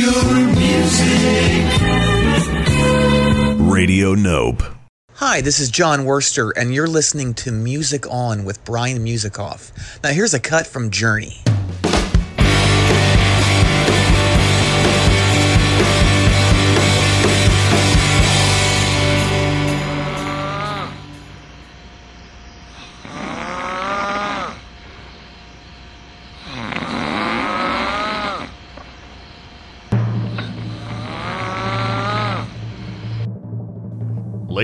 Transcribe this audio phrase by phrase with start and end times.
[0.00, 1.66] your music.
[3.70, 4.62] Radio Nope.
[5.16, 9.70] Hi, this is John Worster, and you're listening to Music On with Brian Musikoff.
[10.02, 11.36] Now, here's a cut from Journey.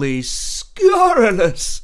[0.00, 1.82] Absolutely scurrilous!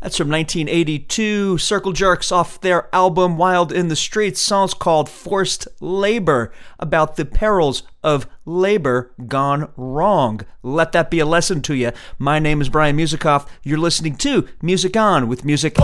[0.00, 5.66] That's from 1982, Circle Jerks off their album Wild in the Streets, songs called Forced
[5.80, 10.40] Labor, about the perils of labor gone wrong.
[10.62, 11.90] Let that be a lesson to you.
[12.18, 13.46] My name is Brian Musikoff.
[13.64, 15.76] You're listening to Music On with Music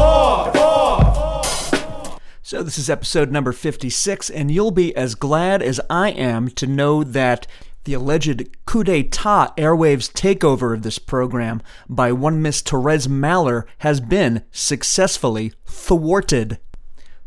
[2.42, 6.66] So, this is episode number 56, and you'll be as glad as I am to
[6.68, 7.48] know that
[7.86, 14.00] the alleged coup d'etat airwaves takeover of this program by one Miss Therese Mahler has
[14.00, 16.58] been successfully thwarted.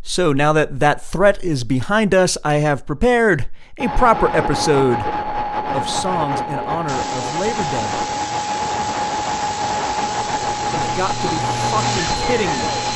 [0.02, 5.90] So, now that that threat is behind us, I have prepared a proper episode of
[5.90, 7.90] songs in honor of Labor Day.
[10.76, 11.40] You've got to be
[11.72, 12.90] fucking kidding me.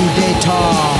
[0.00, 0.99] Coup d'etat,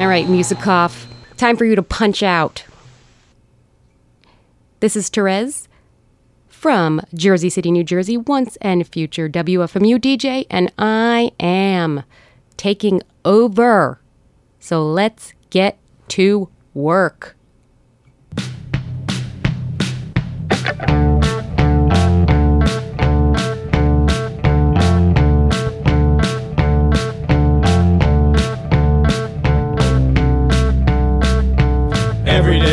[0.00, 1.04] All right, Musikoff.
[1.36, 2.64] Time for you to punch out.
[4.80, 5.68] This is Therese
[6.48, 12.04] from Jersey City, New Jersey, once and future WFMU DJ, and I am
[12.56, 14.00] taking over.
[14.58, 15.76] So let's get
[16.08, 17.36] to work.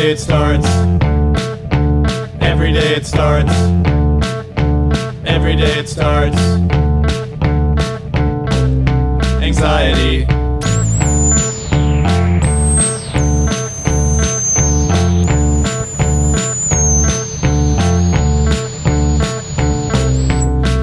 [0.08, 0.66] It starts.
[2.40, 3.52] Every day it starts.
[5.26, 6.38] Every day it starts.
[9.42, 10.24] Anxiety.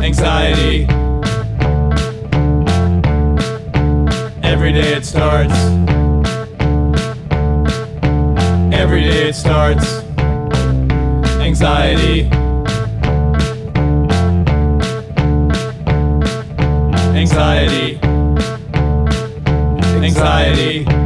[0.03, 0.87] Anxiety.
[4.43, 5.84] Every day it starts.
[8.85, 10.03] Every day it starts.
[11.41, 12.29] Anxiety.
[17.17, 17.99] Anxiety.
[20.05, 21.04] Anxiety.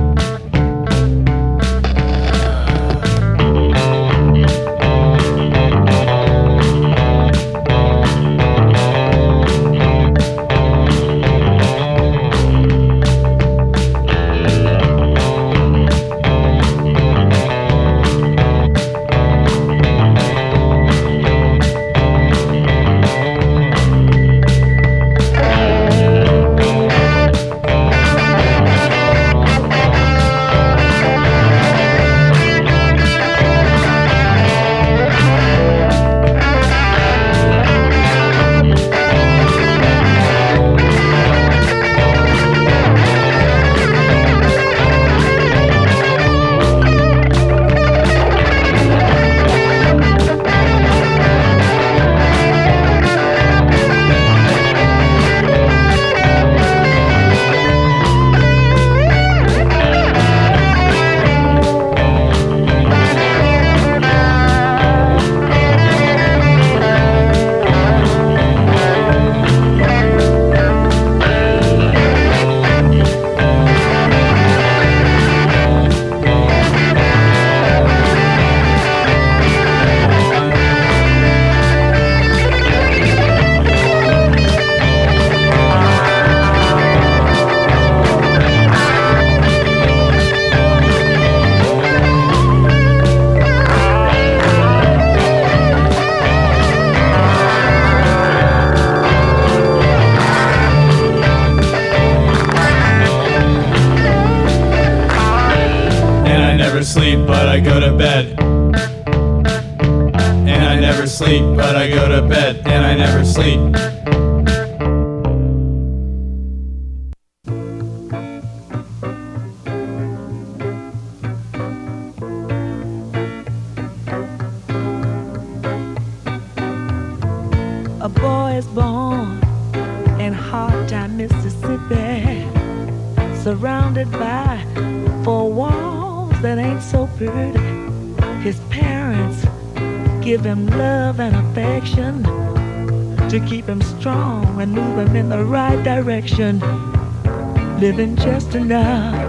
[146.39, 149.28] Living just enough,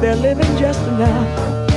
[0.00, 1.67] They're living just enough,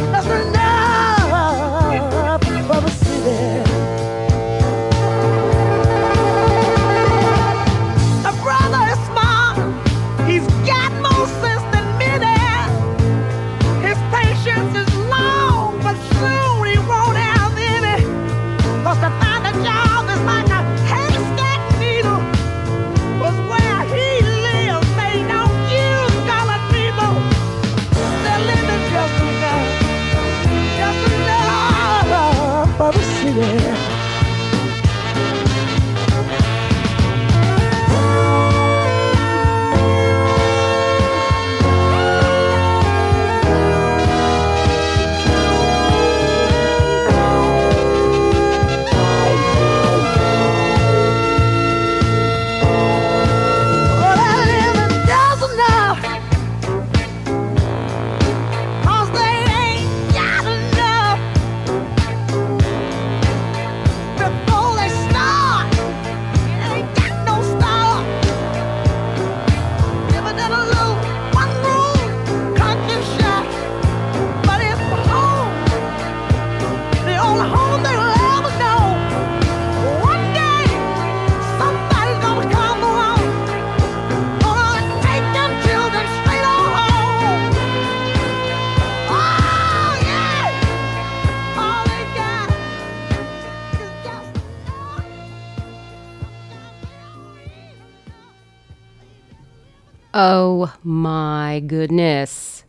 [100.23, 102.63] Oh my goodness.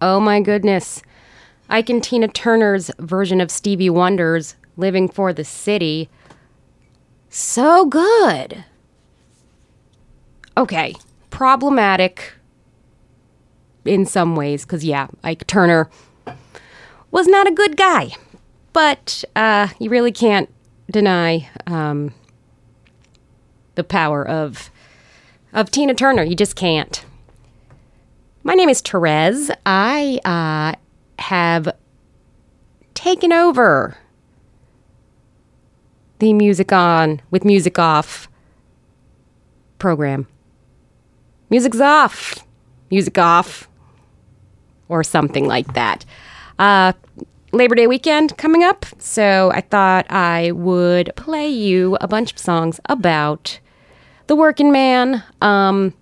[0.00, 1.02] Oh my goodness.
[1.68, 6.08] Ike and Tina Turner's version of Stevie Wonder's Living for the City.
[7.28, 8.64] So good.
[10.56, 10.94] Okay,
[11.30, 12.34] problematic
[13.84, 15.90] in some ways, because yeah, Ike Turner
[17.10, 18.12] was not a good guy.
[18.72, 20.48] But uh, you really can't
[20.92, 22.14] deny um,
[23.74, 24.70] the power of
[25.56, 26.22] of Tina Turner.
[26.22, 27.04] You just can't.
[28.44, 29.50] My name is Therese.
[29.64, 30.78] I uh,
[31.20, 31.74] have
[32.92, 33.96] taken over
[36.18, 38.28] the Music On with Music Off
[39.78, 40.28] program.
[41.48, 42.46] Music's off.
[42.90, 43.66] Music off.
[44.88, 46.04] Or something like that.
[46.58, 46.92] Uh,
[47.52, 52.38] Labor Day weekend coming up, so I thought I would play you a bunch of
[52.38, 53.58] songs about
[54.26, 55.94] the working man, um,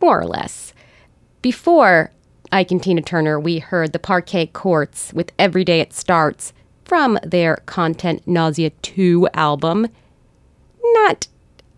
[0.00, 0.72] more or less.
[1.42, 2.10] Before
[2.52, 6.52] Ike and Tina Turner, we heard the Parquet Courts with Every Day It Starts
[6.84, 9.88] from their Content Nausea 2 album.
[10.82, 11.28] Not,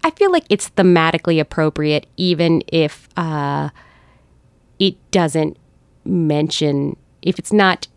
[0.03, 3.71] I feel like it's thematically appropriate, even if uh,
[4.79, 5.59] it doesn't
[6.05, 7.89] mention, if it's not,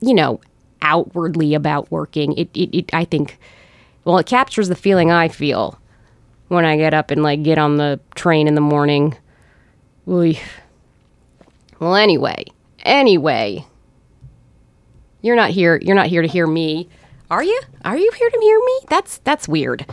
[0.00, 0.40] you know,
[0.82, 3.38] outwardly about working, it, it, it I think,
[4.06, 5.78] well, it captures the feeling I feel
[6.46, 9.16] when I get up and like get on the train in the morning.
[10.06, 10.36] Well,
[11.96, 12.44] anyway,
[12.84, 13.66] anyway,
[15.22, 15.80] you're not here.
[15.82, 16.88] You're not here to hear me,
[17.32, 17.60] are you?
[17.84, 18.80] Are you here to hear me?
[18.88, 19.84] That's that's weird.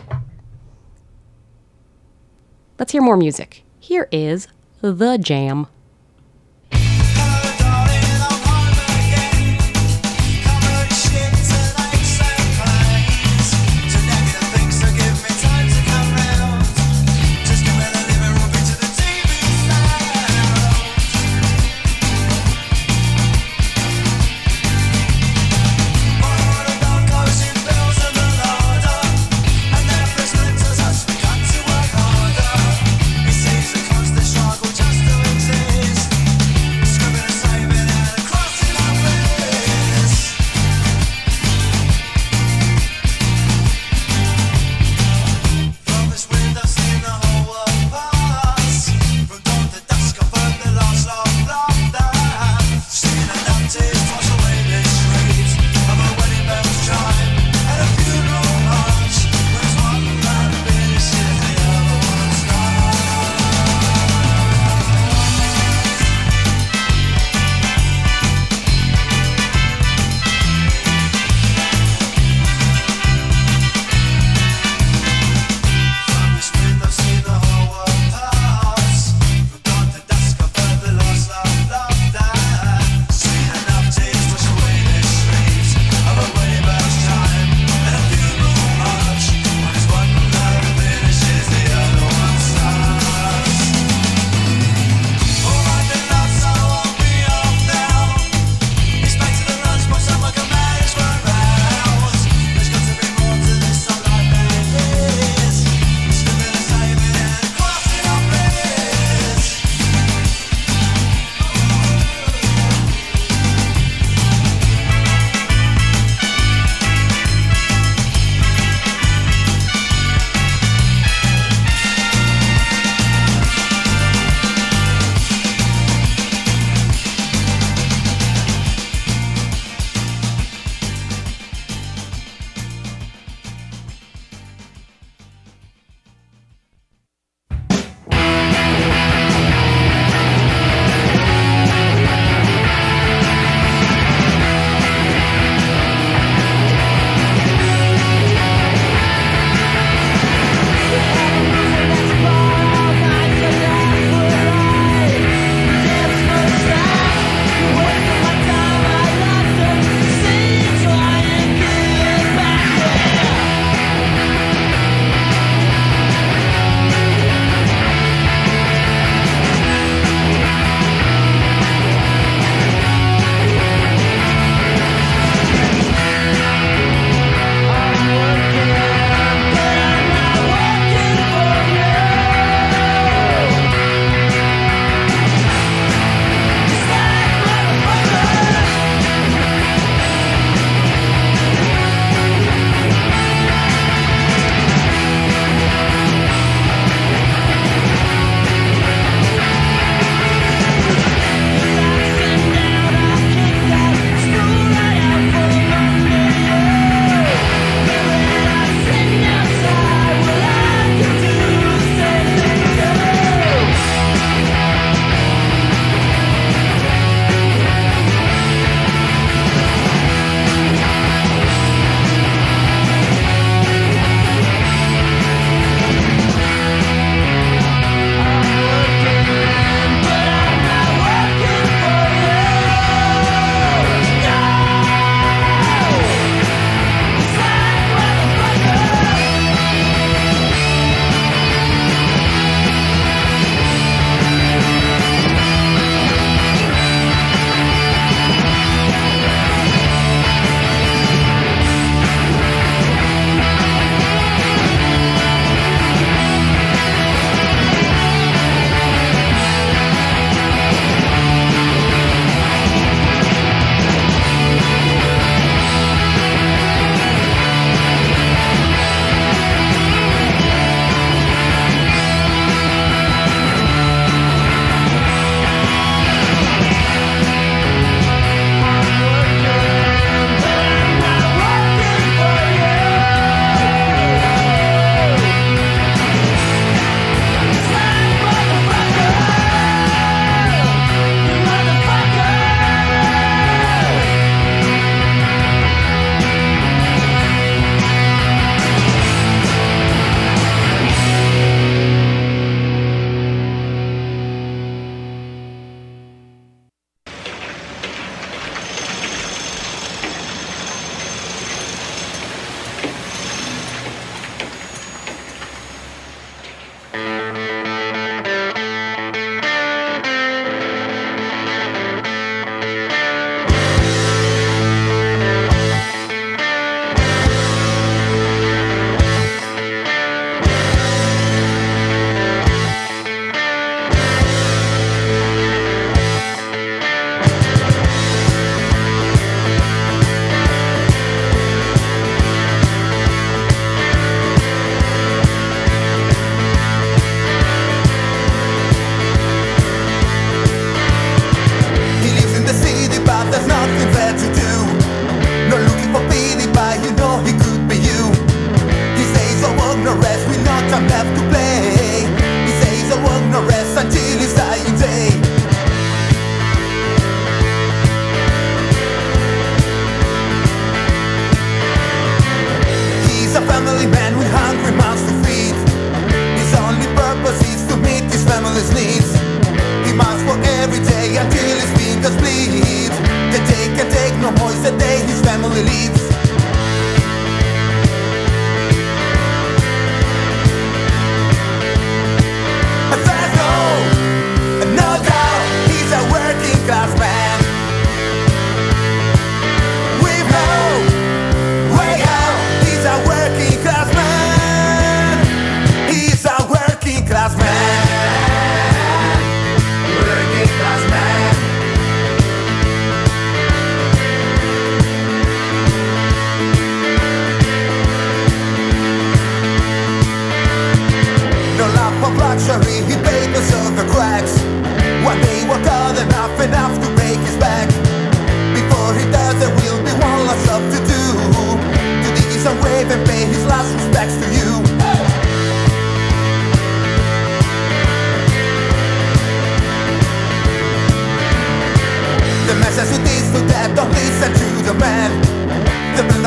[2.78, 3.64] Let's hear more music.
[3.80, 4.46] Here is
[4.80, 5.66] the jam.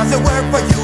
[0.09, 0.76] doesn't work for you.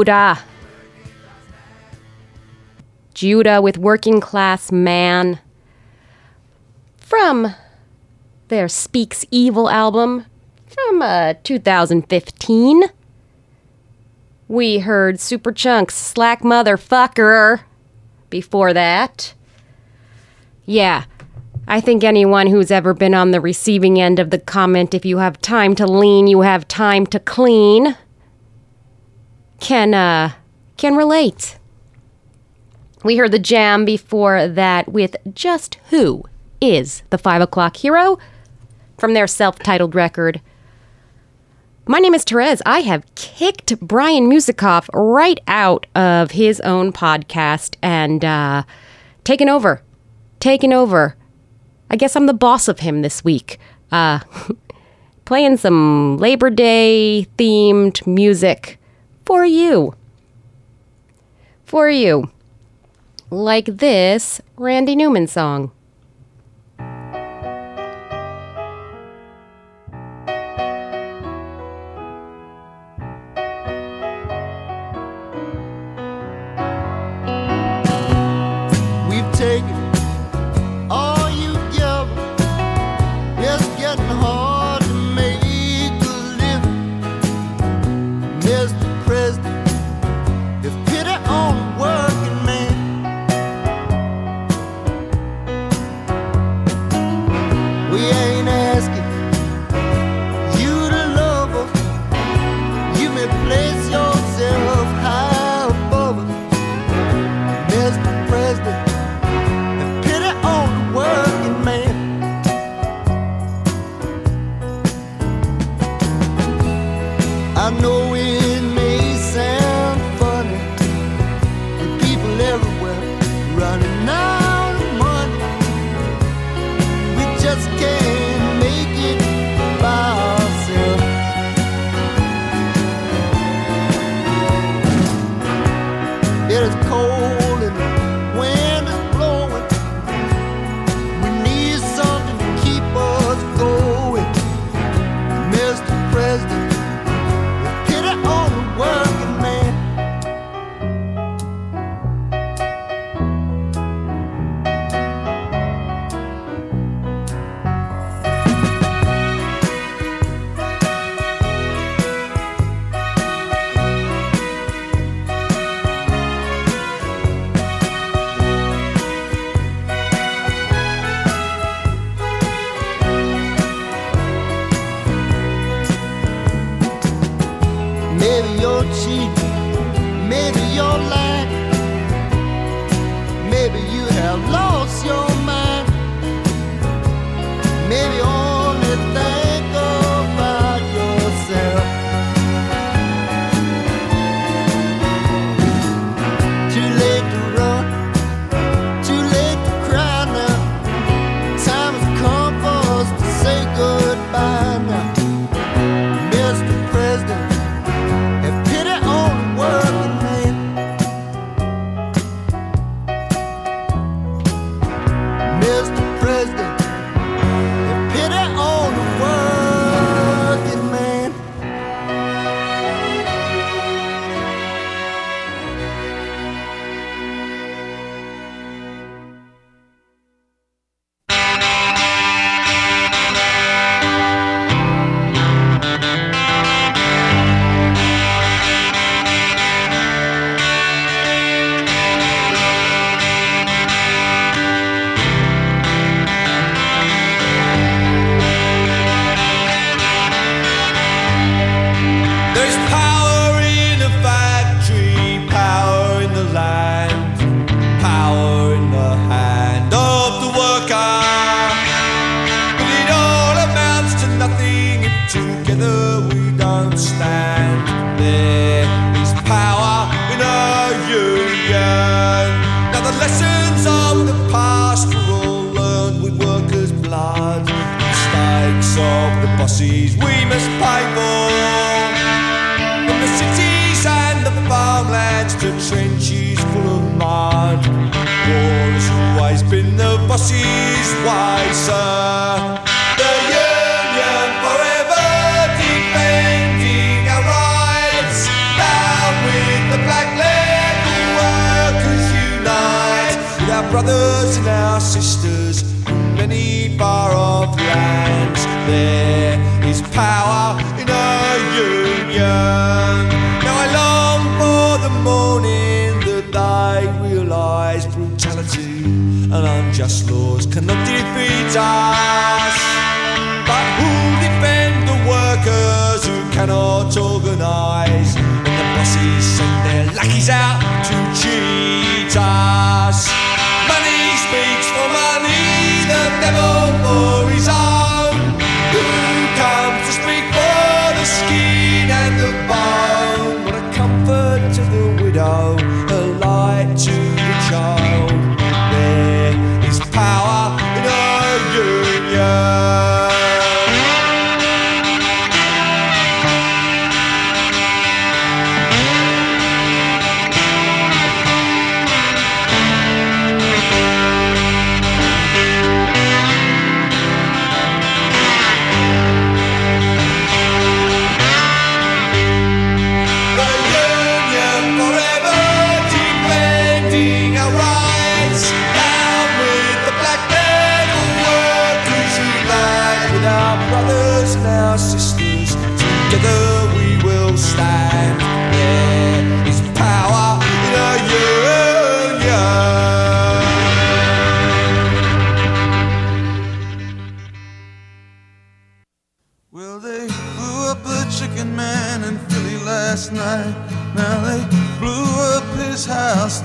[0.00, 0.40] Giuda.
[3.14, 5.40] Giuda with working class man.
[6.96, 7.54] From
[8.48, 10.24] their Speaks Evil album
[10.66, 12.84] from uh, 2015.
[14.48, 17.60] We heard Superchunk's Slack Motherfucker
[18.30, 19.34] before that.
[20.64, 21.04] Yeah,
[21.68, 25.18] I think anyone who's ever been on the receiving end of the comment, if you
[25.18, 27.96] have time to lean, you have time to clean
[29.60, 30.32] can uh,
[30.76, 31.58] can relate.
[33.04, 36.24] We heard the jam before that with just who
[36.60, 38.18] is the five o'clock hero
[38.98, 40.40] from their self-titled record.
[41.86, 42.60] My name is Therese.
[42.66, 48.64] I have kicked Brian Musikoff right out of his own podcast and uh,
[49.24, 49.82] taken over.
[50.40, 51.16] Taken over.
[51.90, 53.58] I guess I'm the boss of him this week.
[53.90, 54.20] Uh,
[55.24, 58.79] playing some Labor Day themed music
[59.30, 59.94] for you.
[61.64, 62.32] For you.
[63.30, 65.70] Like this Randy Newman song.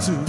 [0.05, 0.25] Too.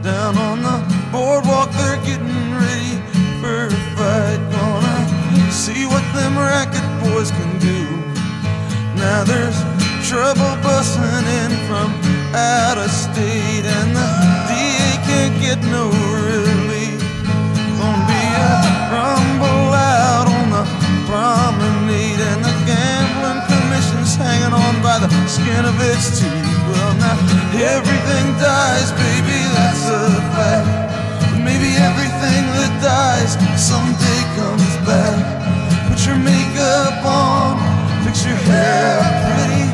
[0.00, 0.76] Down on the
[1.12, 2.96] boardwalk, they're getting ready
[3.40, 4.40] for a fight.
[4.48, 7.80] Gonna see what them racket boys can do.
[8.96, 9.58] Now there's
[10.08, 11.92] trouble busting in from
[12.32, 14.06] out of state, and the
[14.48, 15.92] DA can't get no
[16.24, 17.00] relief.
[17.76, 18.56] Gonna be a
[18.88, 20.64] rumble out on the
[21.04, 26.49] promenade, and the gambling commission's hanging on by the skin of its teeth.
[26.90, 30.66] Everything dies, baby, that's a fact.
[31.38, 35.16] Maybe everything that dies someday comes back.
[35.88, 37.58] Put your makeup on,
[38.04, 39.66] fix your hair pretty,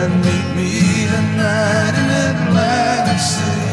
[0.00, 0.70] and meet me
[1.12, 3.70] tonight in Atlantic City.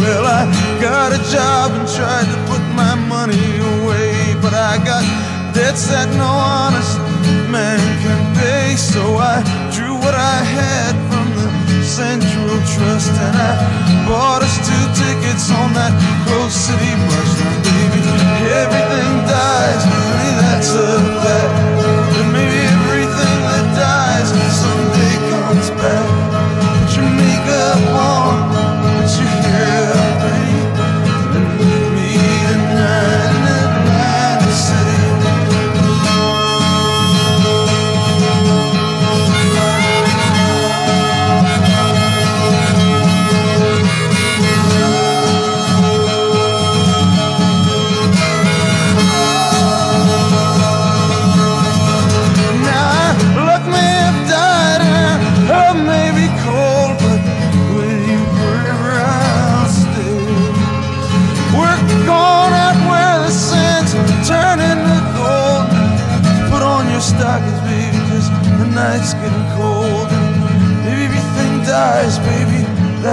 [0.00, 2.49] Well, I got a job and tried to
[5.70, 6.98] debts that no honest
[7.46, 8.74] man can pay.
[8.74, 9.38] So I
[9.70, 11.46] drew what I had from the
[11.84, 13.52] Central Trust and I
[14.08, 15.94] bought us two tickets on that
[16.26, 17.30] Coast City bus.
[17.38, 18.02] Now, baby,
[18.62, 20.90] everything dies, honey, that's a.
[22.18, 22.59] And maybe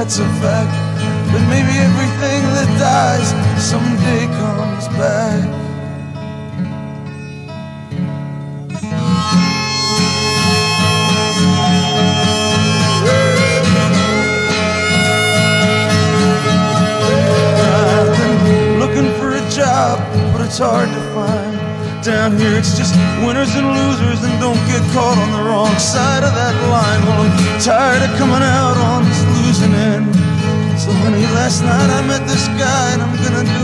[0.07, 0.71] that's a fact.
[1.33, 3.27] But maybe everything that dies
[3.61, 5.43] someday comes back.
[17.59, 19.99] I've been looking for a job,
[20.31, 21.57] but it's hard to find.
[22.01, 22.95] Down here, it's just
[23.27, 27.01] winners and losers, and don't get caught on the wrong side of that line.
[27.03, 30.13] Well, I'm tired of coming out on this end.
[30.79, 33.56] So, honey, last night I met this guy, and I'm gonna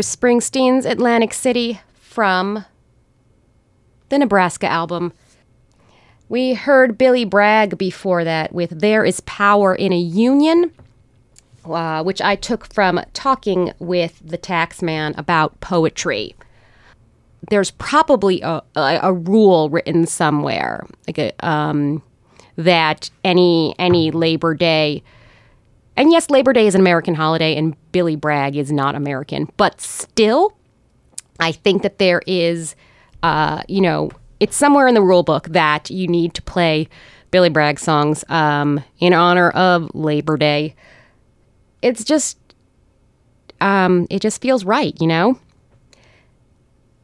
[0.00, 2.64] Bruce Springsteen's Atlantic City from
[4.08, 5.12] the Nebraska album.
[6.26, 10.72] We heard Billy Bragg before that with There is Power in a Union,
[11.66, 16.34] uh, which I took from talking with the taxman about poetry.
[17.50, 22.02] There's probably a, a, a rule written somewhere like a, um,
[22.56, 25.02] that any any Labor Day
[26.00, 29.50] and yes, Labor Day is an American holiday, and Billy Bragg is not American.
[29.58, 30.56] But still,
[31.38, 32.74] I think that there is,
[33.22, 34.10] uh, you know,
[34.40, 36.88] it's somewhere in the rule book that you need to play
[37.30, 40.74] Billy Bragg songs um, in honor of Labor Day.
[41.82, 42.38] It's just,
[43.60, 45.38] um, it just feels right, you know?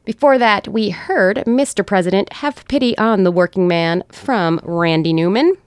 [0.06, 1.86] Before that, we heard Mr.
[1.86, 5.58] President Have Pity on the Working Man from Randy Newman.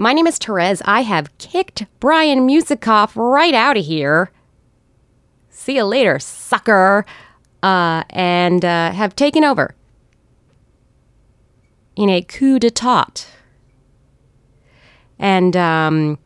[0.00, 0.80] My name is Therese.
[0.84, 4.30] I have kicked Brian Musikoff right out of here.
[5.50, 7.04] See you later, sucker.
[7.64, 9.74] Uh, and uh, have taken over
[11.96, 13.26] in a coup d'etat.
[15.18, 16.20] And um,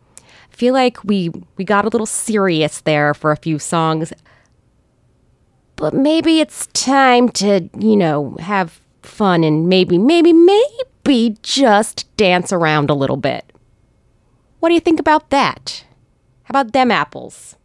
[0.51, 4.13] feel like we we got a little serious there for a few songs.
[5.77, 12.53] But maybe it's time to, you know, have fun and maybe, maybe, maybe just dance
[12.53, 13.52] around a little bit.
[14.63, 15.85] What do you think about that?
[16.45, 17.57] How about them apples?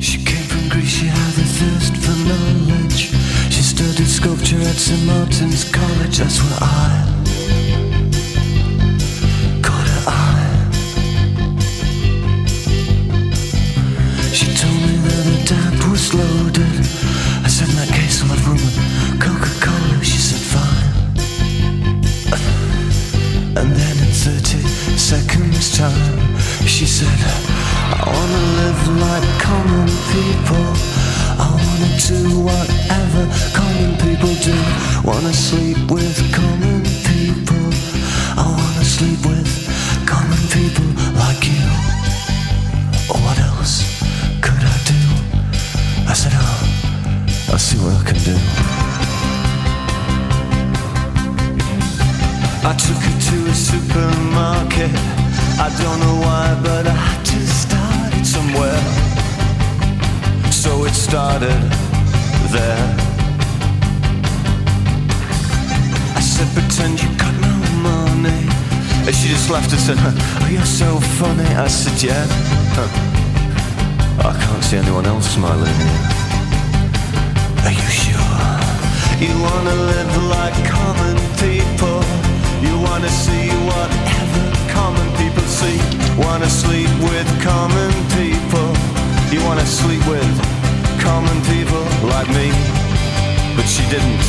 [0.00, 3.10] She came from Greece, she had a thirst for knowledge.
[3.52, 5.04] She studied sculpture at St.
[5.04, 7.13] Martin's College, that's where I
[89.66, 92.52] Sleep with common people like me.
[93.56, 94.20] But she didn't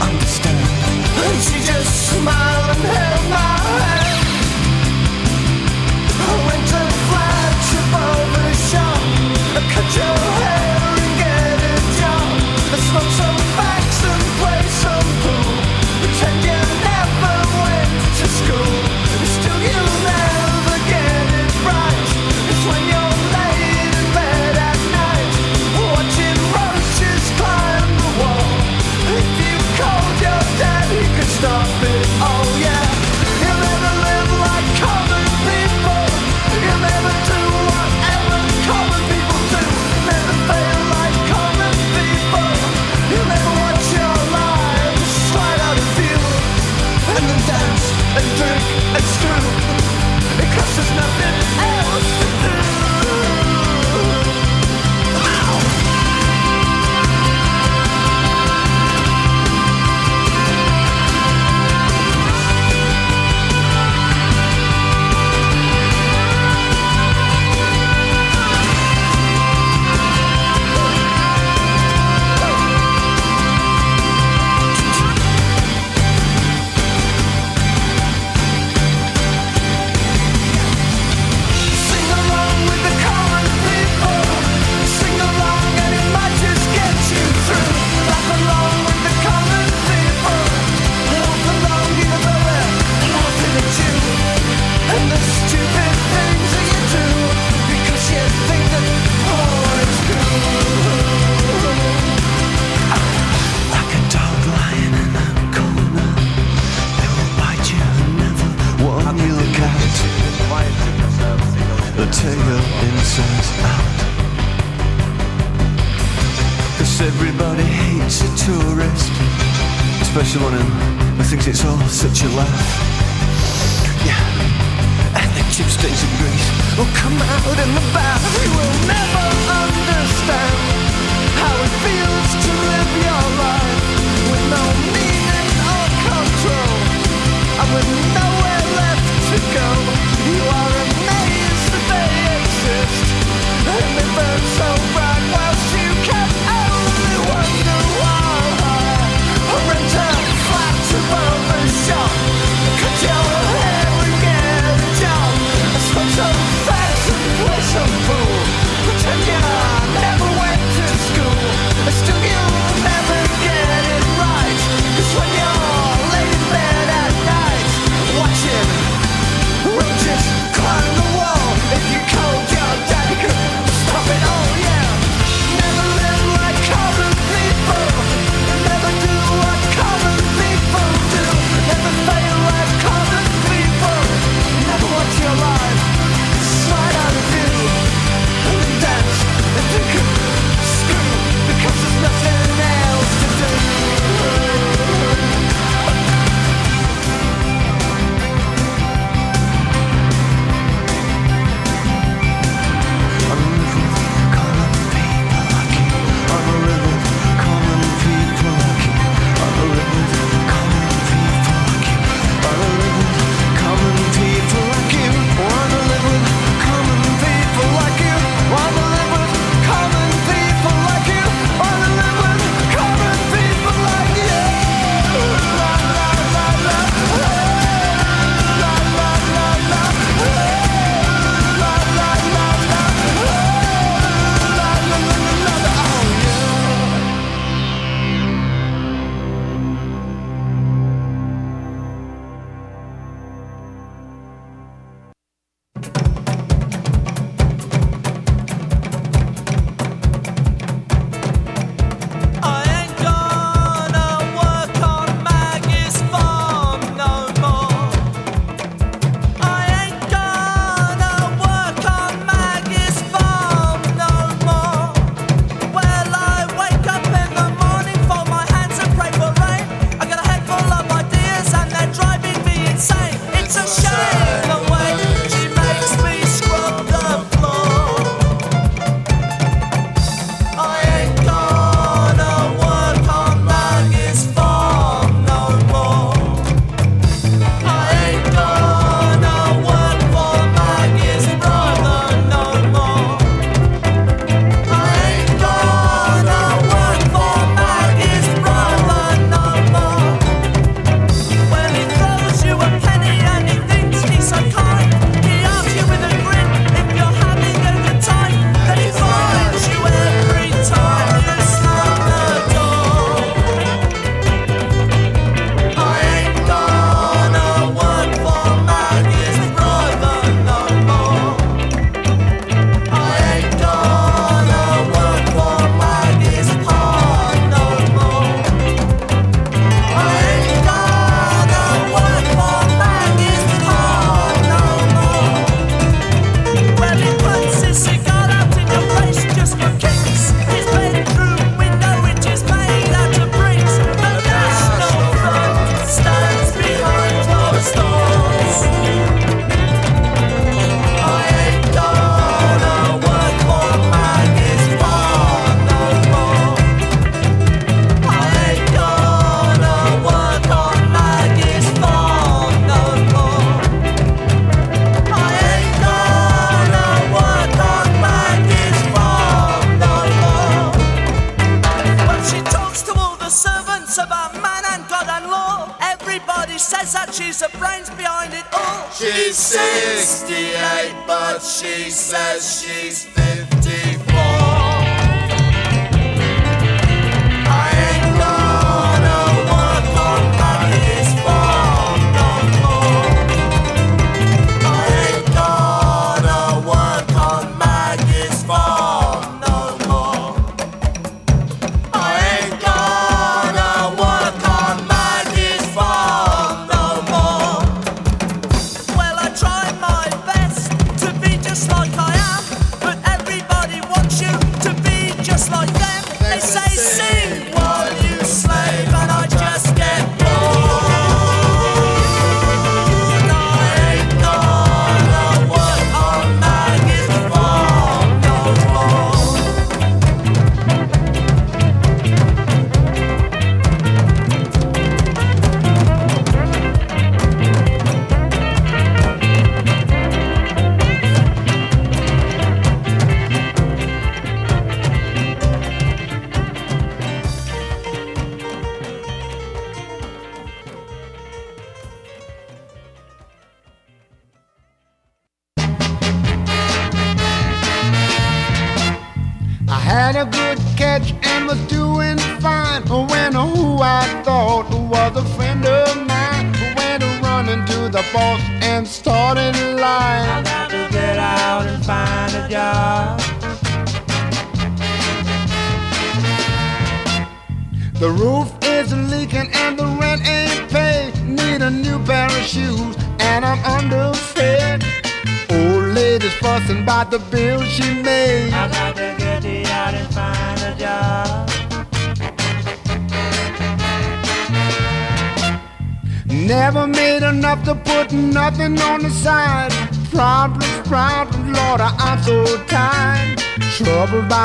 [0.00, 0.58] understand.
[1.24, 4.10] And she just smiled and held my hand.
[6.28, 6.69] I went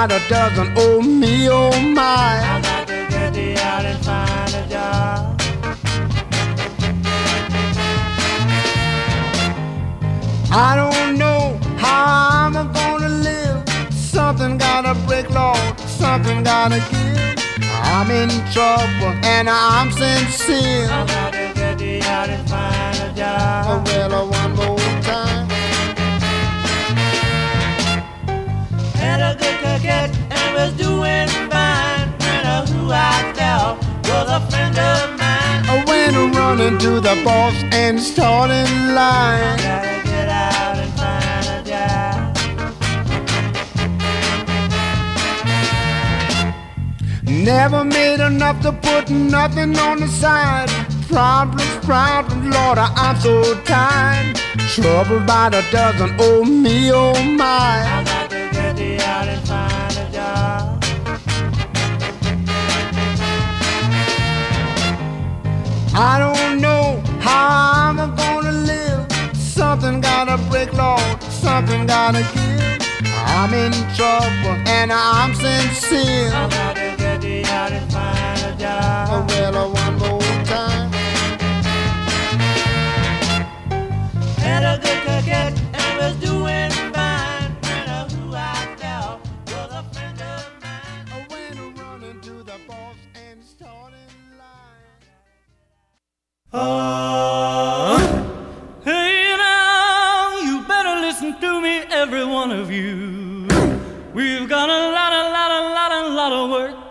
[0.08, 0.74] got a dozen.
[0.78, 2.04] Oh me, oh my.
[2.04, 5.42] I got to get the out and find a job.
[10.52, 13.68] I don't know how I'm gonna live.
[13.94, 15.56] Something gotta break law,
[15.88, 17.36] something gotta give.
[17.84, 20.88] I'm in trouble and I'm sincere.
[20.90, 23.88] I gotta get the out and find a job.
[23.88, 24.45] Well, I
[36.80, 39.58] to the boss and starting line.
[39.58, 42.36] Gotta get out and find a job.
[47.24, 50.70] Never made enough to put nothing on the side.
[51.08, 54.36] Problems, problems, Lord, I'm so tired.
[54.74, 57.46] Troubled by the dozen, oh me, oh my.
[57.46, 60.84] I got to get out and find a job.
[65.98, 66.65] I don't
[70.26, 71.22] gotta break, Lord.
[71.24, 73.12] Something gotta give.
[73.28, 76.30] I'm in trouble and I'm sincere.
[76.34, 79.08] I gotta get out and find a job.
[79.12, 79.85] Oh, well, I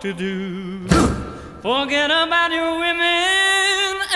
[0.05, 0.87] to do.
[1.63, 3.01] Forget about your women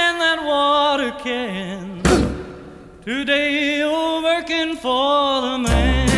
[0.04, 2.04] and that water can.
[3.04, 6.10] Today you're working for the man.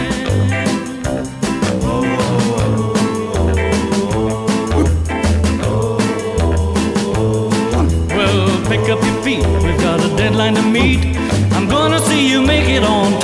[8.10, 9.46] Well, pick up your feet.
[9.64, 11.16] We've got a deadline to meet.
[11.54, 13.21] I'm gonna see you make it on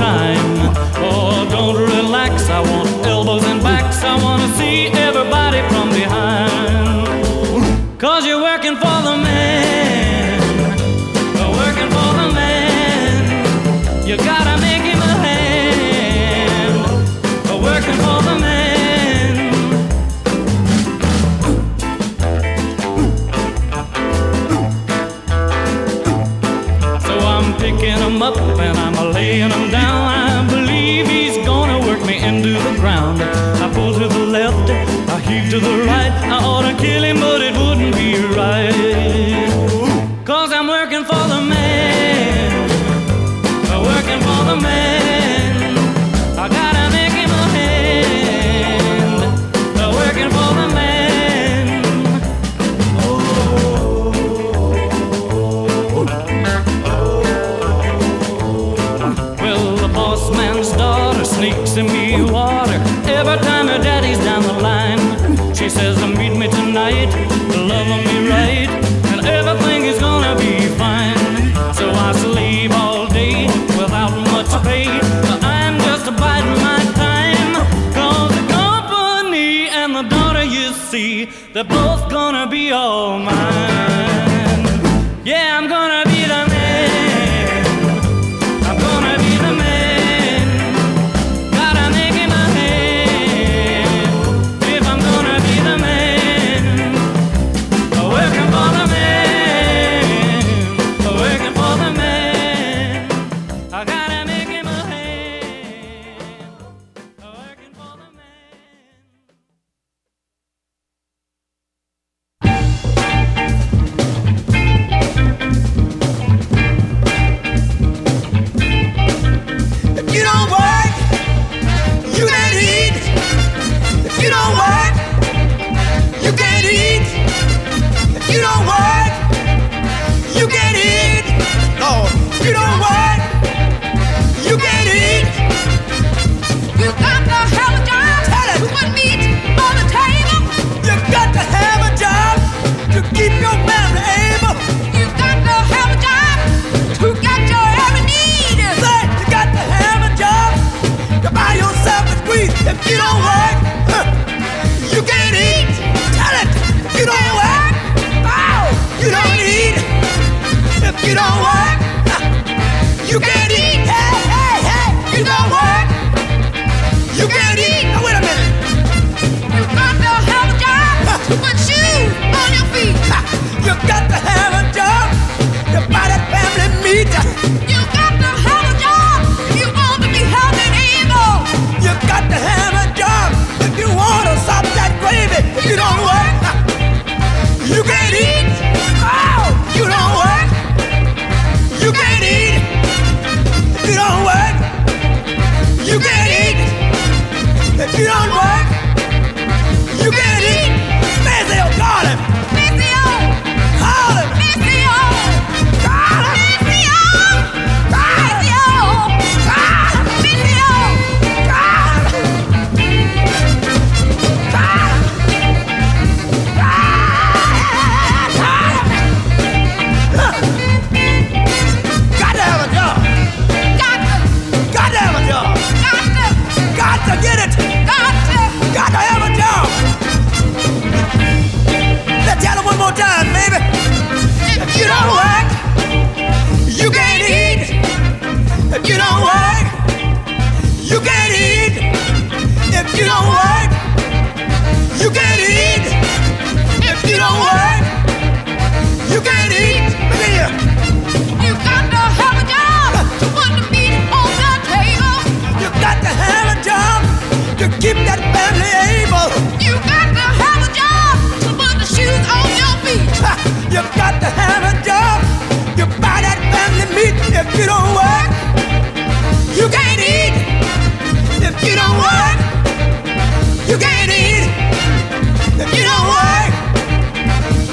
[81.58, 83.77] They're both gonna be all mine.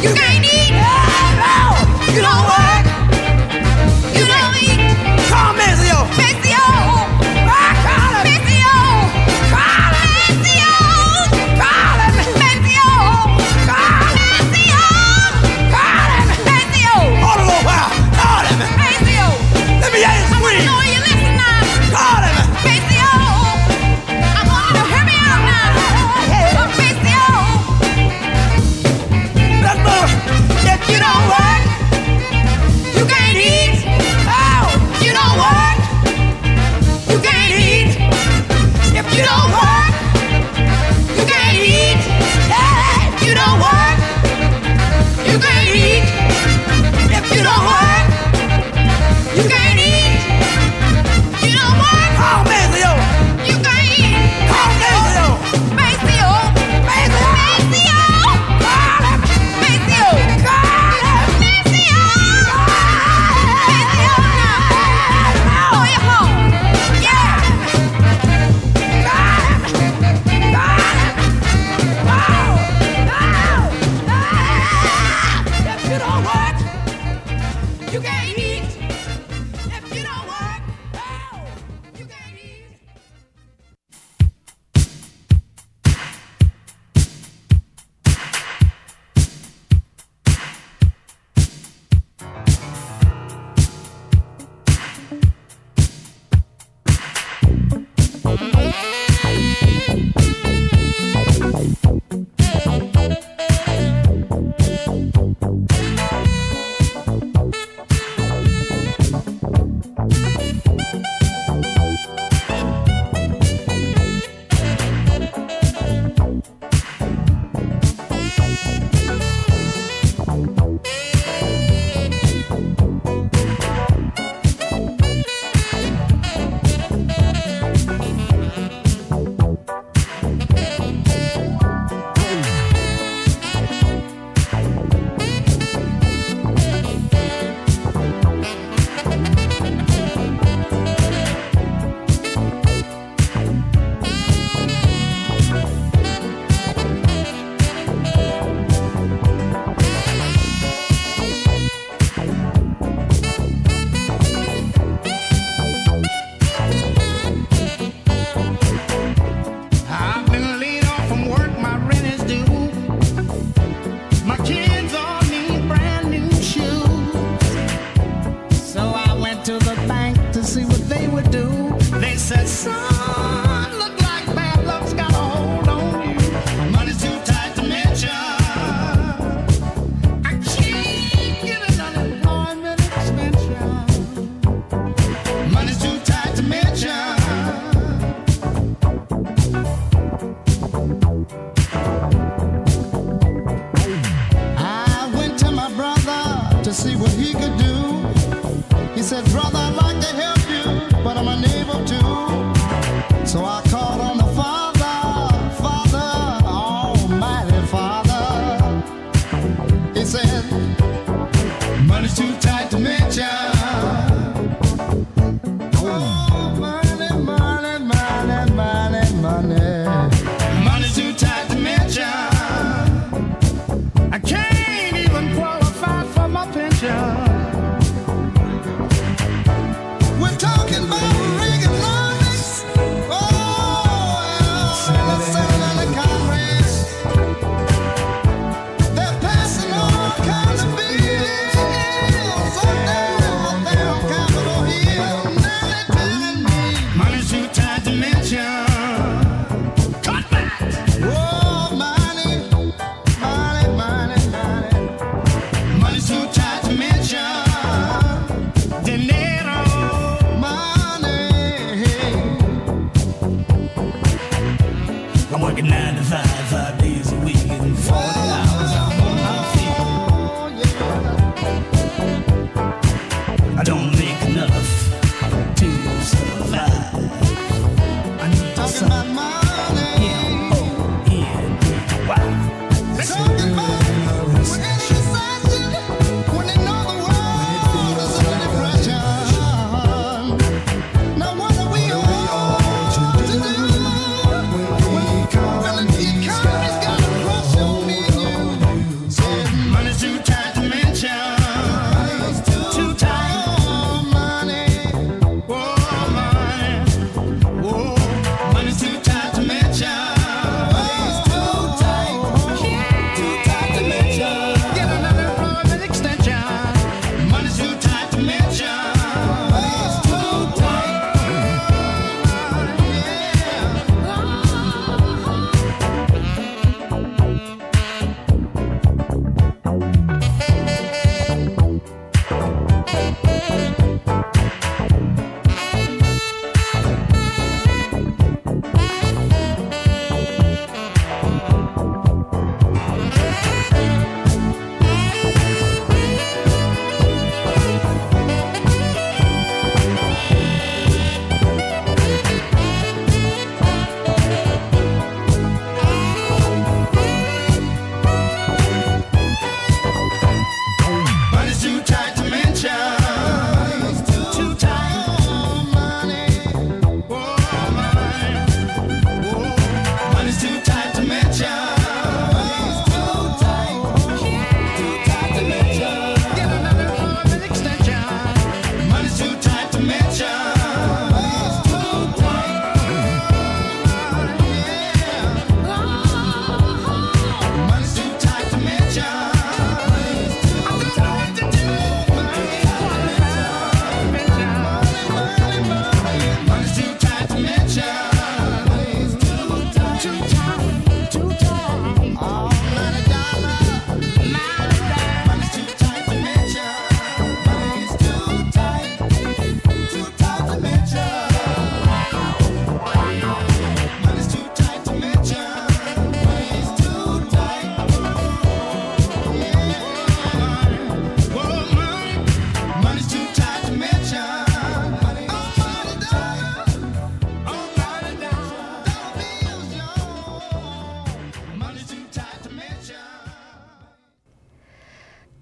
[0.04, 0.72] You can't eat.
[1.40, 2.43] No, you don't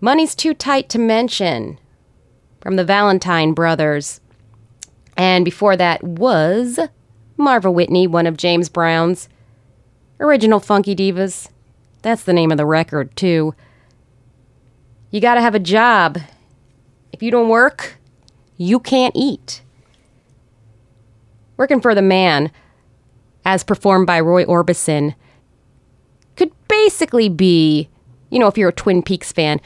[0.04, 1.78] Money's Too Tight to Mention
[2.60, 4.20] from the Valentine Brothers.
[5.16, 6.80] And before that was
[7.36, 9.28] Marva Whitney, one of James Brown's
[10.18, 11.50] original Funky Divas.
[12.02, 13.54] That's the name of the record, too.
[15.12, 16.18] You got to have a job.
[17.12, 17.96] If you don't work,
[18.56, 19.62] you can't eat.
[21.56, 22.50] Working for the Man,
[23.44, 25.14] as performed by Roy Orbison,
[26.34, 27.88] could basically be,
[28.30, 29.60] you know, if you're a Twin Peaks fan,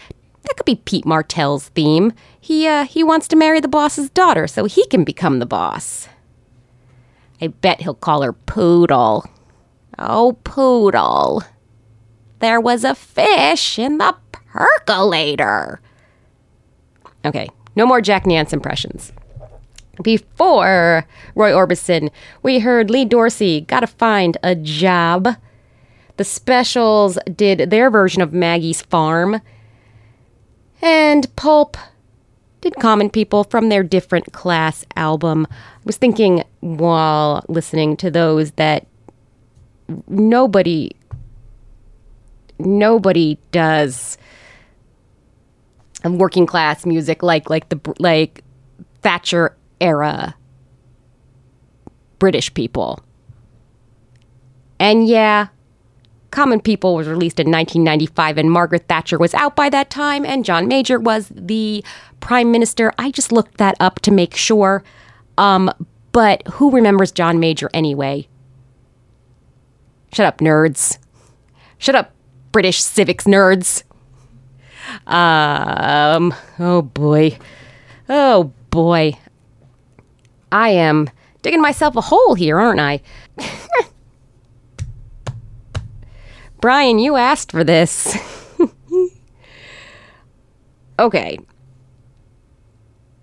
[0.47, 2.13] that could be Pete Martell's theme.
[2.41, 6.09] He uh, he wants to marry the boss's daughter so he can become the boss.
[7.41, 9.29] I bet he'll call her Poodle.
[9.99, 11.43] Oh, Poodle.
[12.39, 15.81] There was a fish in the percolator.
[17.25, 19.13] Okay, no more Jack Nance impressions.
[20.03, 22.11] Before Roy Orbison,
[22.43, 25.29] we heard Lee Dorsey, Gotta Find a Job.
[26.19, 29.41] The Specials did their version of Maggie's Farm
[30.83, 31.77] and Pulp
[32.61, 35.47] did Common People from their different class album.
[35.51, 35.55] I
[35.85, 38.87] was thinking while listening to those that
[40.09, 40.91] nobody
[42.59, 44.19] nobody does
[46.05, 48.43] working class music like like the like
[49.03, 50.35] Thatcher era
[52.19, 53.01] British people.
[54.79, 55.49] And yeah,
[56.31, 60.45] Common People was released in 1995, and Margaret Thatcher was out by that time, and
[60.45, 61.85] John Major was the
[62.21, 62.93] prime minister.
[62.99, 64.83] I just looked that up to make sure.
[65.39, 65.71] Um,
[66.13, 68.29] but who remembers John Major anyway?
[70.13, 70.99] Shut up, nerds.
[71.79, 72.13] Shut up,
[72.53, 73.83] British civics nerds.
[75.07, 77.39] Um, oh boy.
[78.09, 79.19] Oh boy.
[80.51, 81.11] I am
[81.43, 83.01] digging myself a hole here, aren't I?
[86.67, 88.19] Brian, you asked for this.
[90.99, 91.39] okay.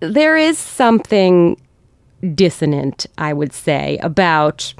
[0.00, 1.60] There is something
[2.34, 4.72] dissonant, I would say, about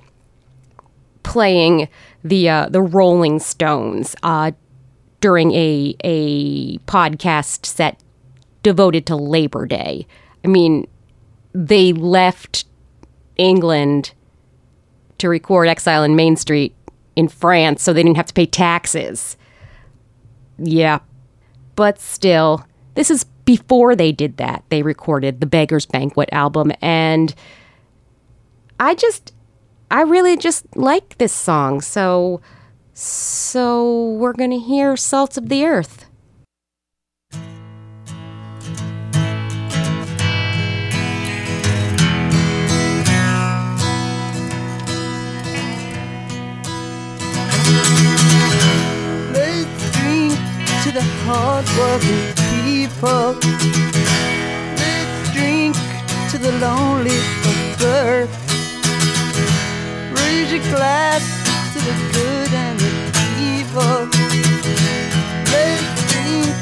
[1.25, 1.91] playing
[2.25, 4.53] the uh, the Rolling Stones uh,
[5.21, 8.01] during a a podcast set
[8.63, 10.07] devoted to Labor Day.
[10.43, 10.89] I mean,
[11.53, 12.65] they left
[13.37, 14.15] England
[15.19, 16.75] to record Exile in Main Street
[17.17, 19.37] in France so they didn't have to pay taxes.
[20.59, 21.01] Yeah.
[21.77, 24.65] But still, this is before they did that.
[24.69, 27.35] They recorded the Beggar's Banquet album and
[28.81, 29.33] I just
[29.91, 31.81] I really just like this song.
[31.81, 32.41] So
[32.93, 36.04] so we're going to hear Salts of the Earth.
[49.99, 50.39] Drink
[50.85, 52.23] to the hard-working
[52.65, 53.35] people.
[54.79, 55.75] Let's drink
[56.31, 57.19] to the lonely
[57.51, 58.35] of earth.
[60.19, 61.23] Raise your glass
[61.73, 62.89] to the good and the
[63.53, 64.09] evil.
[65.53, 66.53] Let's drink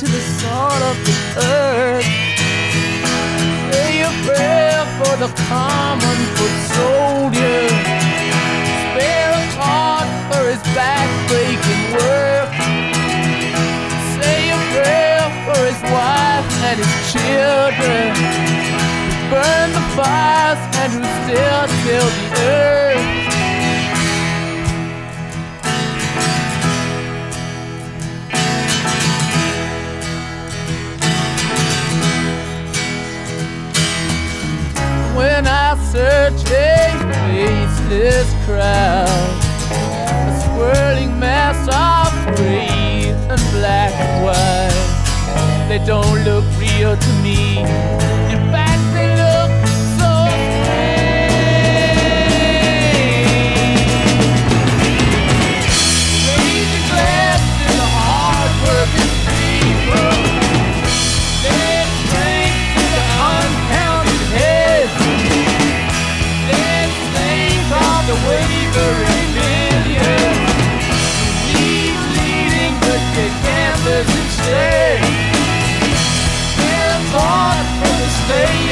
[0.00, 2.08] to the salt of the earth.
[3.72, 7.79] Say a prayer for the common foot soldier.
[17.30, 18.10] Children.
[18.16, 23.08] Who burn the fires and who still till the earth.
[35.16, 36.80] When I search a
[37.14, 39.34] faceless crowd,
[40.28, 44.89] a swirling mass of gray and black and white,
[45.70, 48.29] they don't look real to me.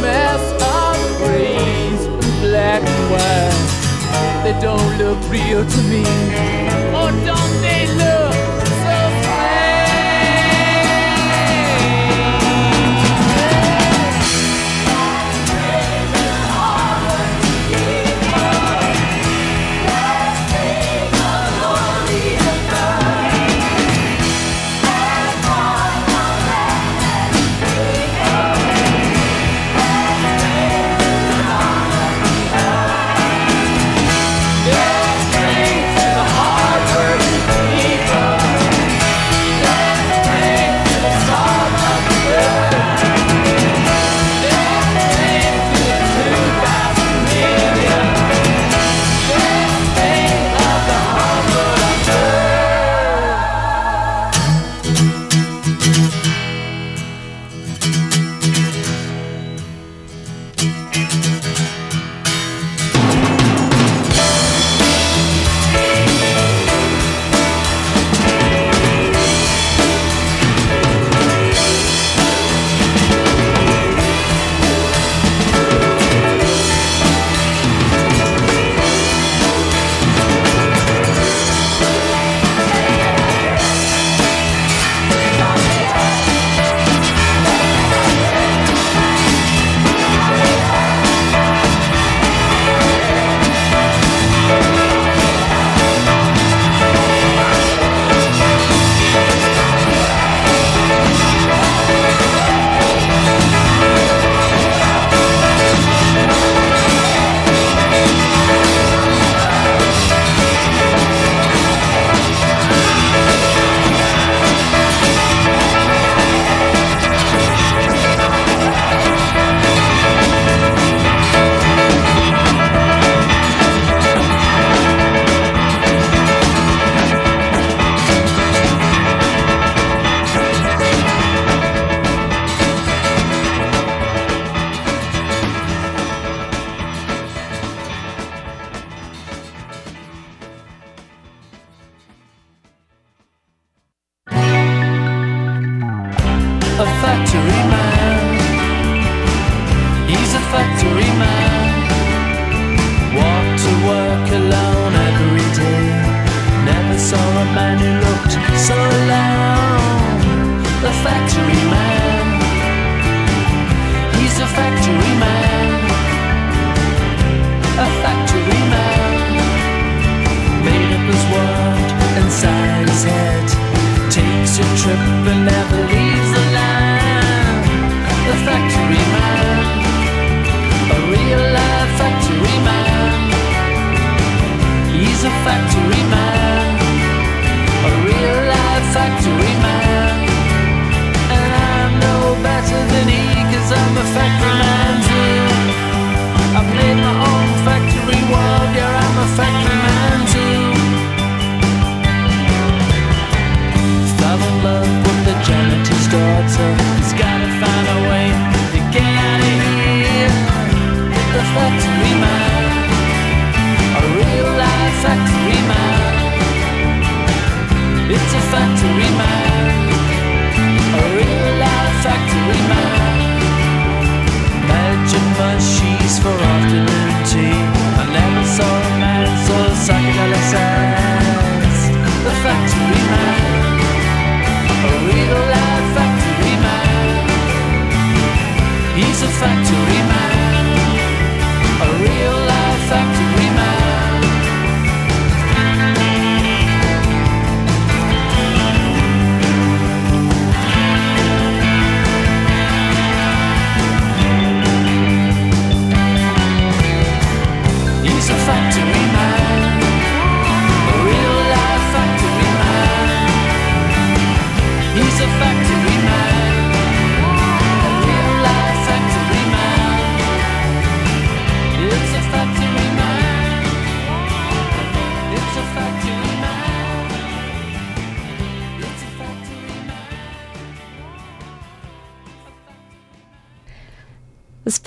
[0.00, 6.04] mass of grays and black and white, they don't look real to me.
[6.98, 7.86] Or don't they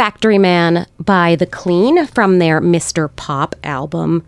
[0.07, 3.13] Factory Man by The Clean from their Mr.
[3.17, 4.25] Pop album.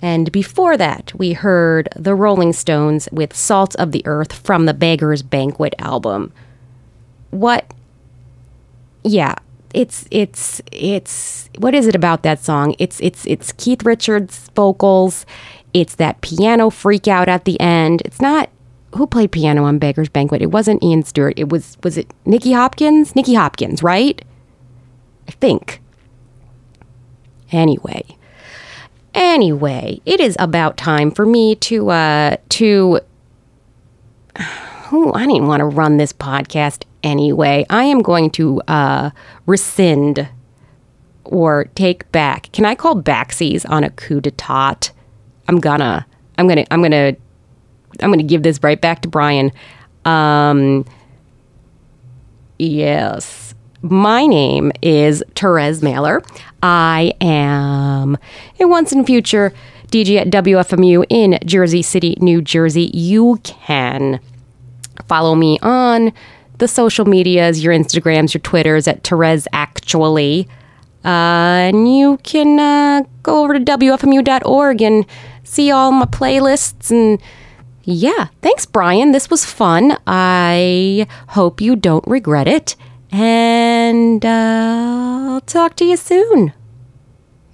[0.00, 4.72] And before that, we heard The Rolling Stones with Salt of the Earth from the
[4.72, 6.32] Beggar's Banquet album.
[7.32, 7.74] What?
[9.02, 9.34] Yeah,
[9.74, 12.76] it's it's it's what is it about that song?
[12.78, 15.26] It's it's it's Keith Richards vocals.
[15.74, 18.00] It's that piano freak out at the end.
[18.04, 18.48] It's not
[18.94, 20.40] who played piano on Beggar's Banquet.
[20.40, 21.34] It wasn't Ian Stewart.
[21.36, 23.16] It was was it Nicky Hopkins?
[23.16, 24.24] Nicky Hopkins, right?
[25.28, 25.80] I think.
[27.52, 28.04] Anyway.
[29.14, 33.00] Anyway, it is about time for me to uh to
[34.92, 37.64] Ooh, I didn't want to run this podcast anyway.
[37.70, 39.10] I am going to uh
[39.46, 40.28] rescind
[41.24, 42.52] or take back.
[42.52, 44.90] Can I call backsies on a coup d'etat?
[45.48, 46.06] I'm gonna
[46.38, 47.16] I'm gonna I'm gonna
[48.00, 49.50] I'm gonna give this right back to Brian.
[50.04, 50.84] Um
[52.58, 53.45] yes
[53.90, 56.22] my name is Therese Mahler.
[56.62, 58.16] I am
[58.58, 59.52] a once and future
[59.88, 62.90] DJ at WFMU in Jersey City, New Jersey.
[62.92, 64.20] You can
[65.06, 66.12] follow me on
[66.58, 70.48] the social medias, your Instagrams, your Twitters at Therese Actually.
[71.04, 75.06] Uh, and you can uh, go over to WFMU.org and
[75.44, 76.90] see all my playlists.
[76.90, 77.20] And
[77.84, 79.12] yeah, thanks, Brian.
[79.12, 79.96] This was fun.
[80.06, 82.74] I hope you don't regret it.
[83.10, 86.52] And uh, I'll talk to you soon.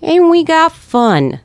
[0.01, 1.41] And we got fun.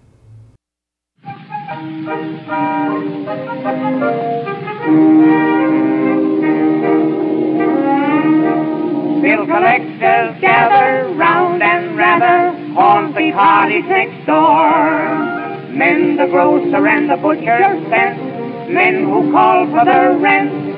[9.21, 15.67] Bill collectors gather round and rather haunt the cottage next door.
[15.69, 17.59] Men the grocer and the butcher
[17.89, 20.76] sent, men who call for the rent.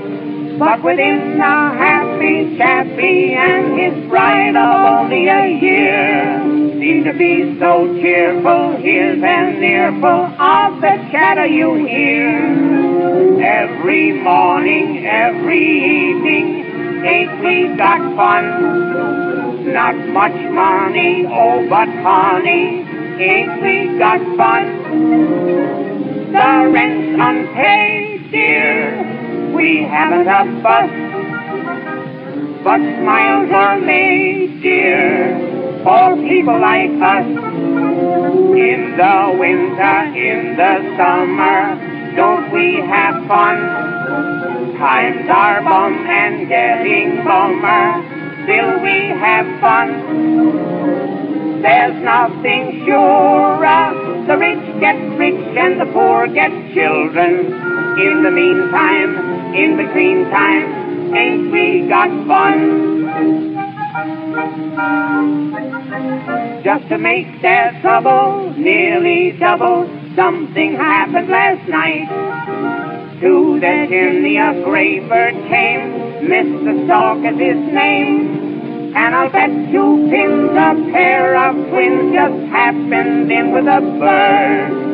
[0.59, 7.57] But within the happy chappy and his bride of only a year seem to be
[7.57, 8.75] so cheerful.
[8.75, 16.65] Here's an earful of the chatter you hear every morning, every evening.
[17.05, 19.71] Ain't we got fun?
[19.71, 22.83] Not much money, oh, but honey,
[23.17, 24.65] ain't we got fun?
[26.33, 29.18] The rent's unpaid, dear.
[29.55, 30.89] We haven't a bus,
[32.63, 37.25] but smiles are made, dear, for people like us.
[37.25, 43.57] In the winter, in the summer, don't we have fun?
[44.77, 50.79] Times are bum and getting bummer, still we have fun.
[51.61, 54.25] There's nothing surer.
[54.27, 57.51] The rich get rich and the poor get children.
[57.99, 62.99] In the meantime, in between time, ain't we got fun?
[66.63, 72.07] Just to make their trouble nearly double, something happened last night.
[73.21, 76.85] To the chimney a gray bird came, Mr.
[76.85, 78.93] Stalk is his name.
[78.95, 84.88] And I'll bet two pins a pair of twins just happened in with a bird.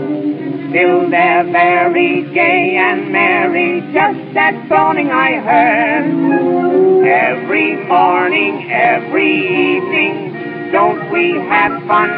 [0.76, 7.07] Still they're very gay and merry, just that dawning I heard.
[7.07, 10.34] Every morning, every evening,
[10.73, 12.10] don't we have fun?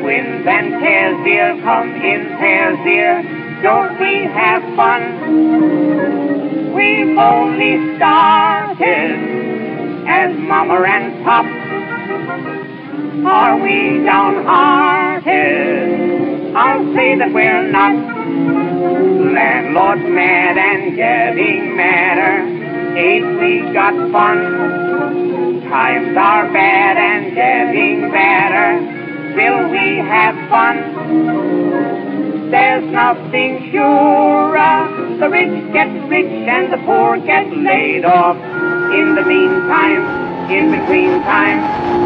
[0.00, 3.22] Twins and pairs, dear, come in pairs, dear,
[3.62, 6.72] don't we have fun?
[6.72, 9.12] We've only started
[10.08, 11.44] as Mama and Pop.
[13.26, 16.15] Are we downhearted?
[16.54, 17.94] I'll say that we're not.
[19.34, 22.44] Landlord's mad and getting madder.
[22.96, 25.62] Ain't we got fun?
[25.68, 28.96] Times are bad and getting better.
[29.36, 31.66] Will we have fun.
[32.50, 34.56] There's nothing surer.
[34.56, 38.36] Uh, the rich get rich and the poor get laid off.
[38.36, 41.58] In the meantime, in between time,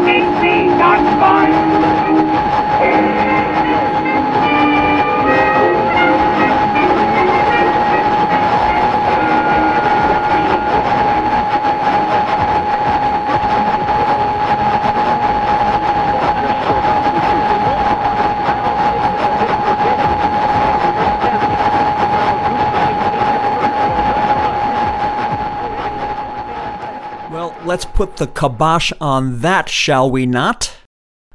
[0.07, 1.51] ain't we got fun?
[27.31, 30.75] Well, let's put the kibosh on that, shall we not?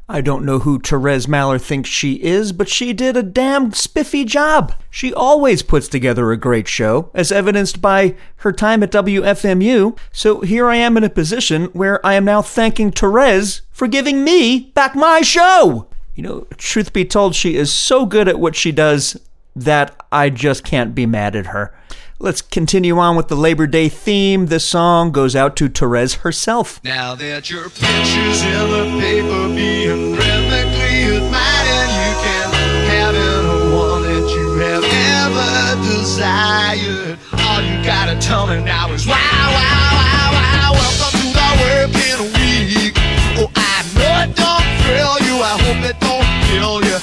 [0.07, 4.23] I don't know who Therese Mahler thinks she is, but she did a damn spiffy
[4.27, 4.75] job.
[4.91, 9.99] She always puts together a great show, as evidenced by her time at WFMU.
[10.13, 14.23] So here I am in a position where I am now thanking Therese for giving
[14.23, 15.89] me back my show.
[16.15, 19.19] You know, truth be told, she is so good at what she does
[19.55, 21.75] that I just can't be mad at her.
[22.19, 24.47] Let's continue on with the Labor Day theme.
[24.47, 26.83] This song goes out to Therese herself.
[26.83, 32.49] Now that your picture's in the paper being admired, you can
[32.89, 37.19] have any one that you have ever desired.
[37.37, 40.73] All you gotta tell me now is wow, wow, wow, wow.
[40.73, 42.97] Welcome to the working week.
[43.37, 45.37] Oh, I know it don't thrill you.
[45.45, 46.97] I hope it don't kill you.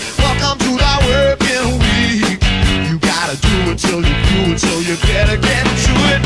[3.34, 6.22] Gotta do it till you do it, so you better get to it.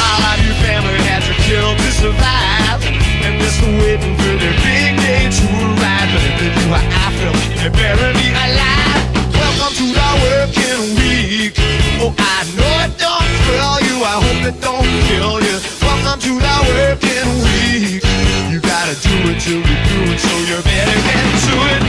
[0.00, 2.80] All of your family had to kill to survive,
[3.24, 6.08] and they're waiting for their big day to arrive.
[6.08, 9.02] But if they how I feel, they better be alive.
[9.36, 11.52] Welcome to the working week.
[12.00, 13.96] Oh, I know it don't thrill you.
[14.04, 15.56] I hope it don't kill you.
[15.84, 18.00] Welcome to the working week.
[18.48, 21.82] You gotta do it till you do it, so you better get to it.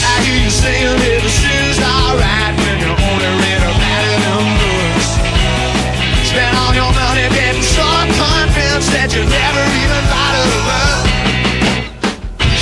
[0.00, 2.57] I hear you saying that this is alright
[8.94, 11.04] that you never even thought of love.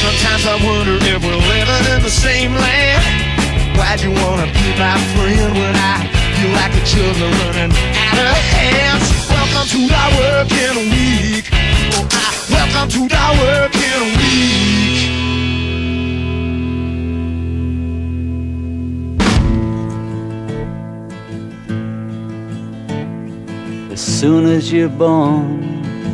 [0.02, 3.02] Sometimes I wonder if we're living in the same land.
[3.76, 8.38] Why'd you wanna be my friend when I feel like the children running out of
[8.54, 9.06] hands?
[9.30, 11.46] Welcome to the working week.
[11.94, 15.14] Oh, I welcome to the working week.
[23.92, 25.85] As soon as you're born,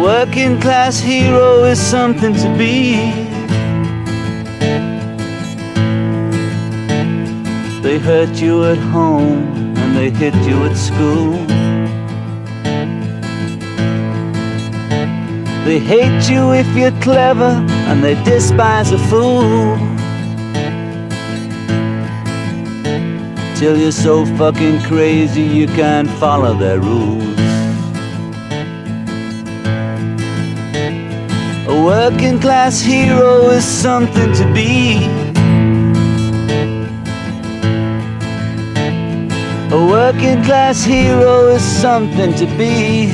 [0.00, 2.94] A working class hero is something to be.
[7.82, 11.32] They hurt you at home and they hit you at school.
[15.66, 17.52] They hate you if you're clever
[17.88, 19.76] and they despise a fool.
[23.54, 27.49] Till you're so fucking crazy you can't follow their rules.
[31.80, 34.98] A working class hero is something to be.
[39.74, 43.08] A working class hero is something to be.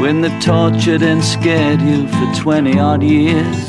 [0.00, 3.66] when they've tortured and scared you for 20 odd years.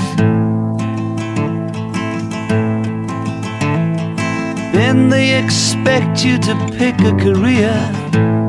[4.71, 8.40] Then they expect you to pick a career.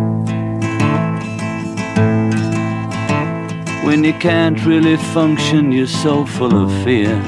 [3.84, 7.20] When you can't really function, you're so full of fear.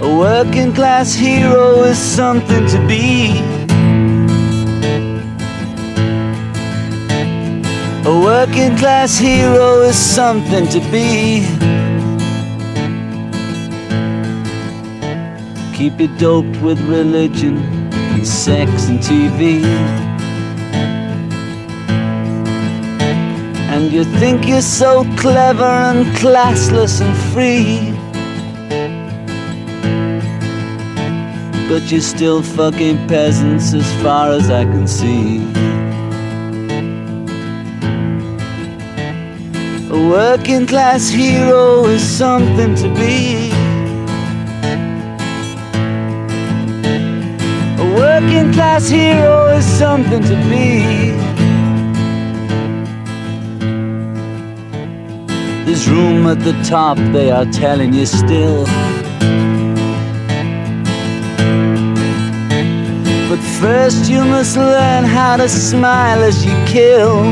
[0.00, 3.40] A working class hero is something to be.
[8.08, 11.42] A working class hero is something to be.
[15.76, 17.58] Keep you doped with religion
[18.14, 20.01] and sex and TV.
[23.82, 27.90] And you think you're so clever and classless and free.
[31.68, 35.38] But you're still fucking peasants as far as I can see.
[39.90, 43.50] A working class hero is something to be.
[47.82, 51.31] A working class hero is something to be.
[55.64, 58.64] There's room at the top, they are telling you still.
[63.28, 67.22] But first, you must learn how to smile as you kill.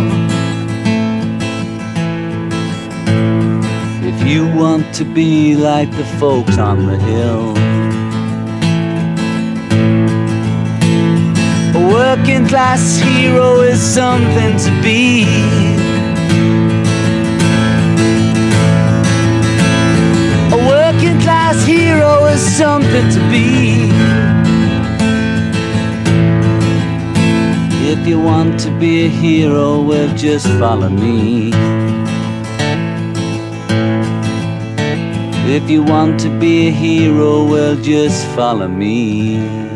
[4.02, 7.57] If you want to be like the folks on the hill.
[11.77, 15.90] A working class hero is something to be.
[22.39, 23.90] Something to be.
[27.93, 31.51] If you want to be a hero, well, just follow me.
[35.52, 39.69] If you want to be a hero, well, just follow me.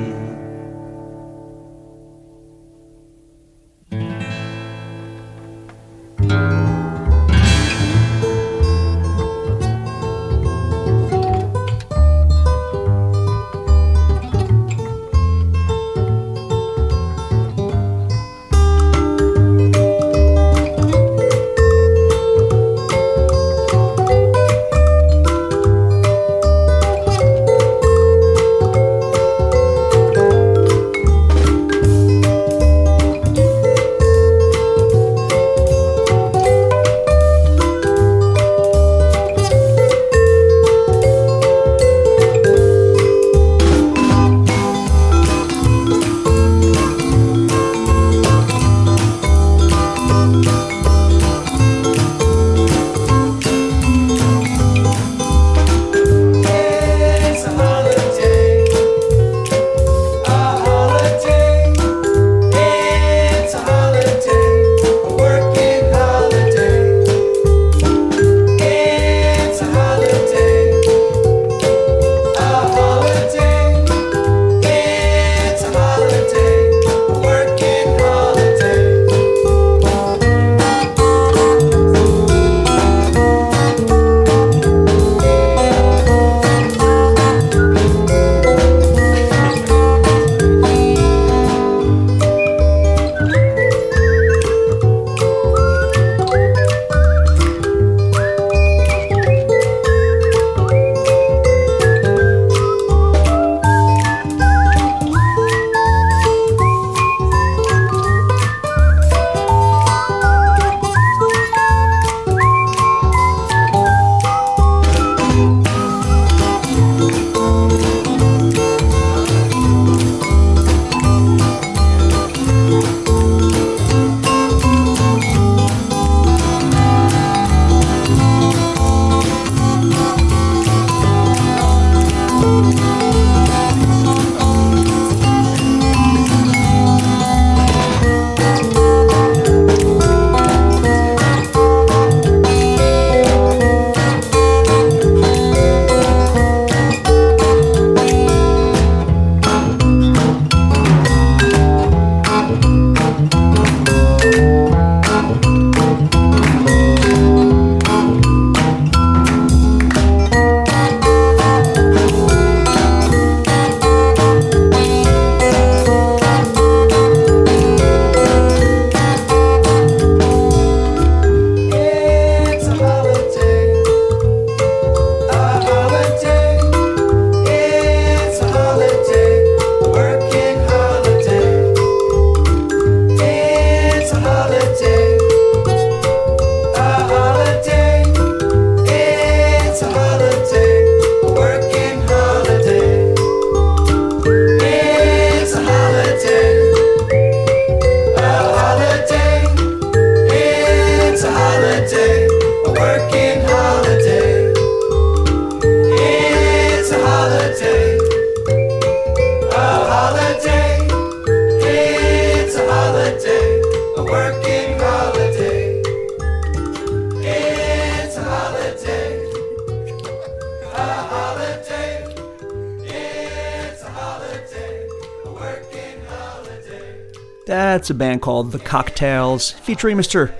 [227.85, 230.32] That's a band called The Cocktails, featuring Mr.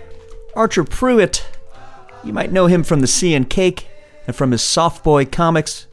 [0.57, 1.45] Archer Prewitt.
[2.25, 3.87] You might know him from the Sea and Cake
[4.27, 5.87] and from his Soft Boy comics.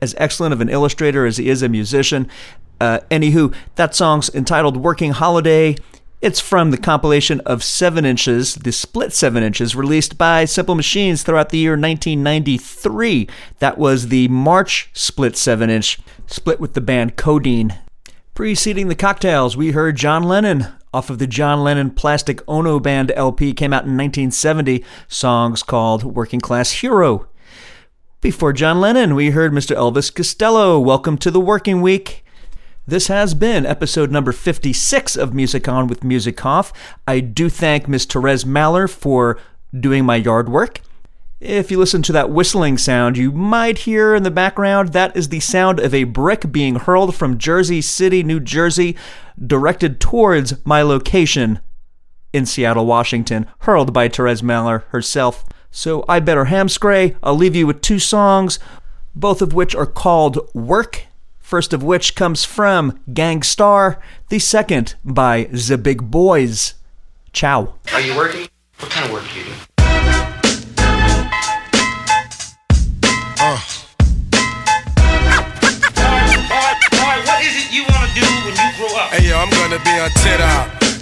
[0.00, 2.30] As excellent of an illustrator as he is a musician.
[2.80, 5.76] Uh, anywho, that song's entitled Working Holiday.
[6.22, 11.22] It's from the compilation of 7 inches, the split 7 inches, released by Simple Machines
[11.22, 13.28] throughout the year 1993.
[13.58, 17.74] That was the March split 7 inch, split with the band Codeine.
[18.34, 23.12] Preceding the cocktails, we heard John Lennon off of the John Lennon Plastic Ono Band
[23.14, 27.28] LP, came out in 1970, songs called Working Class Hero.
[28.20, 29.76] Before John Lennon, we heard Mr.
[29.76, 32.24] Elvis Costello, Welcome to the Working Week.
[32.88, 36.72] This has been episode number 56 of Music On with Music Off.
[37.06, 39.38] I do thank Miss Therese Mahler for
[39.72, 40.80] doing my yard work.
[41.44, 45.28] If you listen to that whistling sound, you might hear in the background that is
[45.28, 48.96] the sound of a brick being hurled from Jersey City, New Jersey,
[49.38, 51.60] directed towards my location
[52.32, 55.44] in Seattle, Washington, hurled by Therese Mahler herself.
[55.70, 57.14] So I better hamscray.
[57.22, 58.58] I'll leave you with two songs,
[59.14, 61.02] both of which are called Work.
[61.40, 64.00] First of which comes from Gang Starr,
[64.30, 66.72] the second by The Big Boys.
[67.34, 67.74] Ciao.
[67.92, 68.48] Are you working?
[68.78, 69.52] What kind of work do you do?
[79.74, 80.83] Gonna be on tit.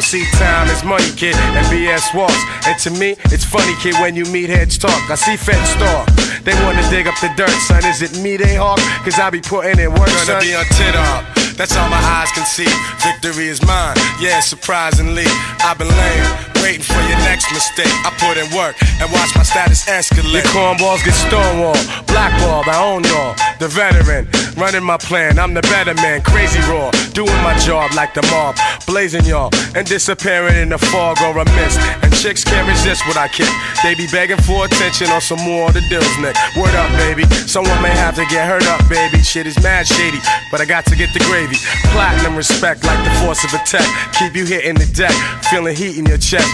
[0.00, 2.38] See, time is money, kid, and BS walks.
[2.66, 5.10] And to me, it's funny, kid, when you meet heads talk.
[5.10, 6.06] I see feds talk.
[6.44, 7.84] They wanna dig up the dirt, son.
[7.84, 8.78] Is it me they hawk?
[9.04, 10.40] Cause I be putting in work, Gonna son.
[10.42, 11.37] be on tit up.
[11.58, 12.70] That's all my eyes can see.
[13.02, 13.96] Victory is mine.
[14.20, 15.26] Yeah, surprisingly,
[15.58, 16.30] I've been laying,
[16.62, 17.90] waiting for your next mistake.
[18.06, 20.32] I put in work and watch my status escalate.
[20.32, 22.68] Your cornballs get stonewalled, blackballed.
[22.68, 25.40] I own y'all, the veteran, running my plan.
[25.40, 28.54] I'm the better man, crazy raw, doing my job like the mob,
[28.86, 31.80] blazing y'all and disappearing in the fog or a mist.
[32.02, 33.48] And chicks can't resist what I kick.
[33.82, 36.34] They be begging for attention on some more of the deals, Nick.
[36.58, 37.24] Word up, baby.
[37.46, 39.22] Someone may have to get hurt up, baby.
[39.22, 40.18] Shit is mad shady,
[40.50, 41.56] but I got to get the gravy.
[41.94, 43.86] Platinum respect like the force of attack.
[44.18, 45.14] Keep you hitting the deck,
[45.50, 46.50] feeling heat in your chest.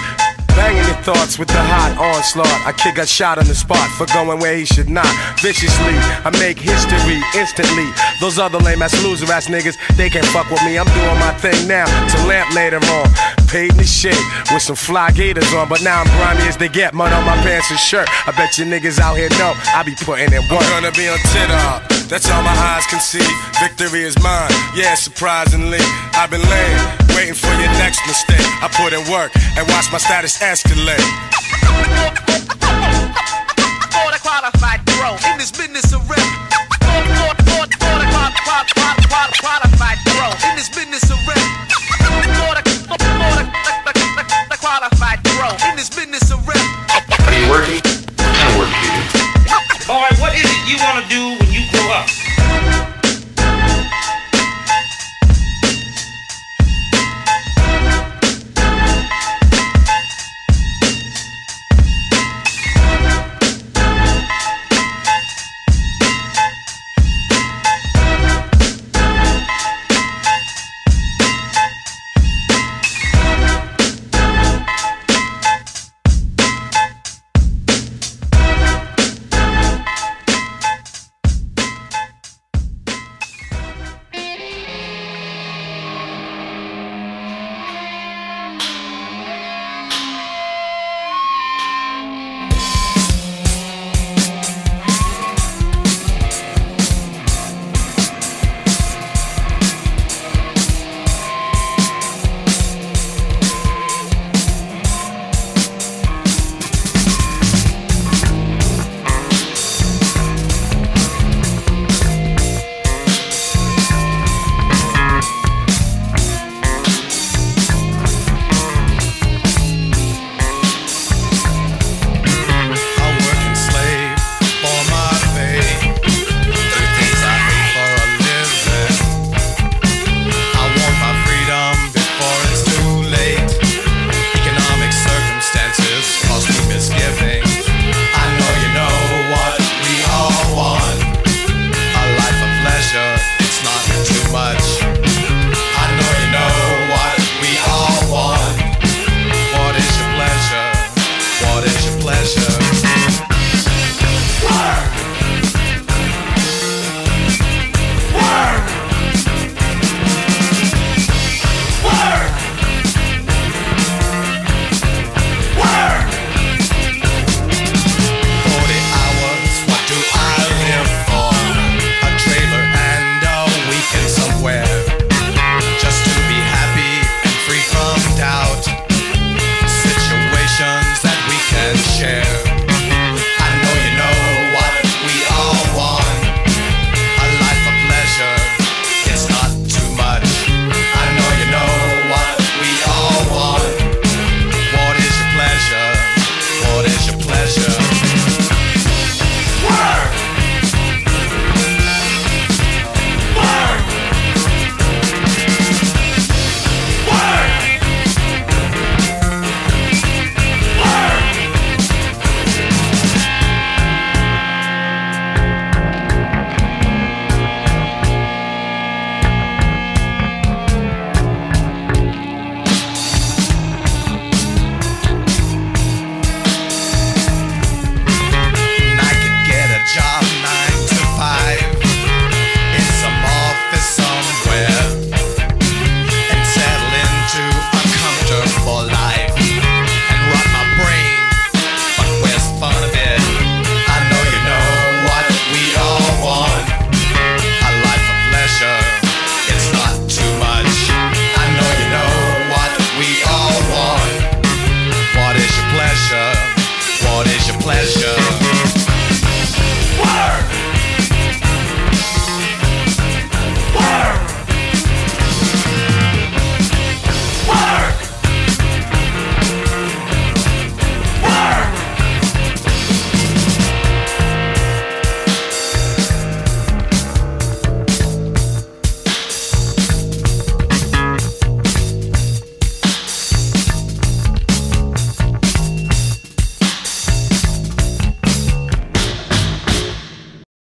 [0.57, 2.67] Banging your thoughts with the hot onslaught.
[2.67, 5.11] I kick a shot on the spot for going where he should not.
[5.43, 7.91] Viciously, I make history instantly.
[8.21, 10.79] Those other lame ass loser ass niggas, they can't fuck with me.
[10.79, 13.07] I'm doing my thing now to lamp later on.
[13.49, 14.19] Paid in the shit
[14.53, 16.95] with some fly gators on, but now I'm grimy as they get.
[16.95, 18.09] Mud on my pants and shirt.
[18.27, 20.63] I bet you niggas out here know I be putting in work.
[20.63, 21.83] I'm gonna be on tit up.
[22.09, 23.25] That's all my eyes can see.
[23.61, 24.51] Victory is mine.
[24.75, 25.83] Yeah, surprisingly,
[26.15, 26.79] I've been laying,
[27.15, 28.45] waiting for your next mistake.
[28.61, 31.01] I put in work and watch my status escalate.
[33.95, 36.21] Border qualified pro in this business of rap.
[37.47, 40.84] Border qualified pro in this business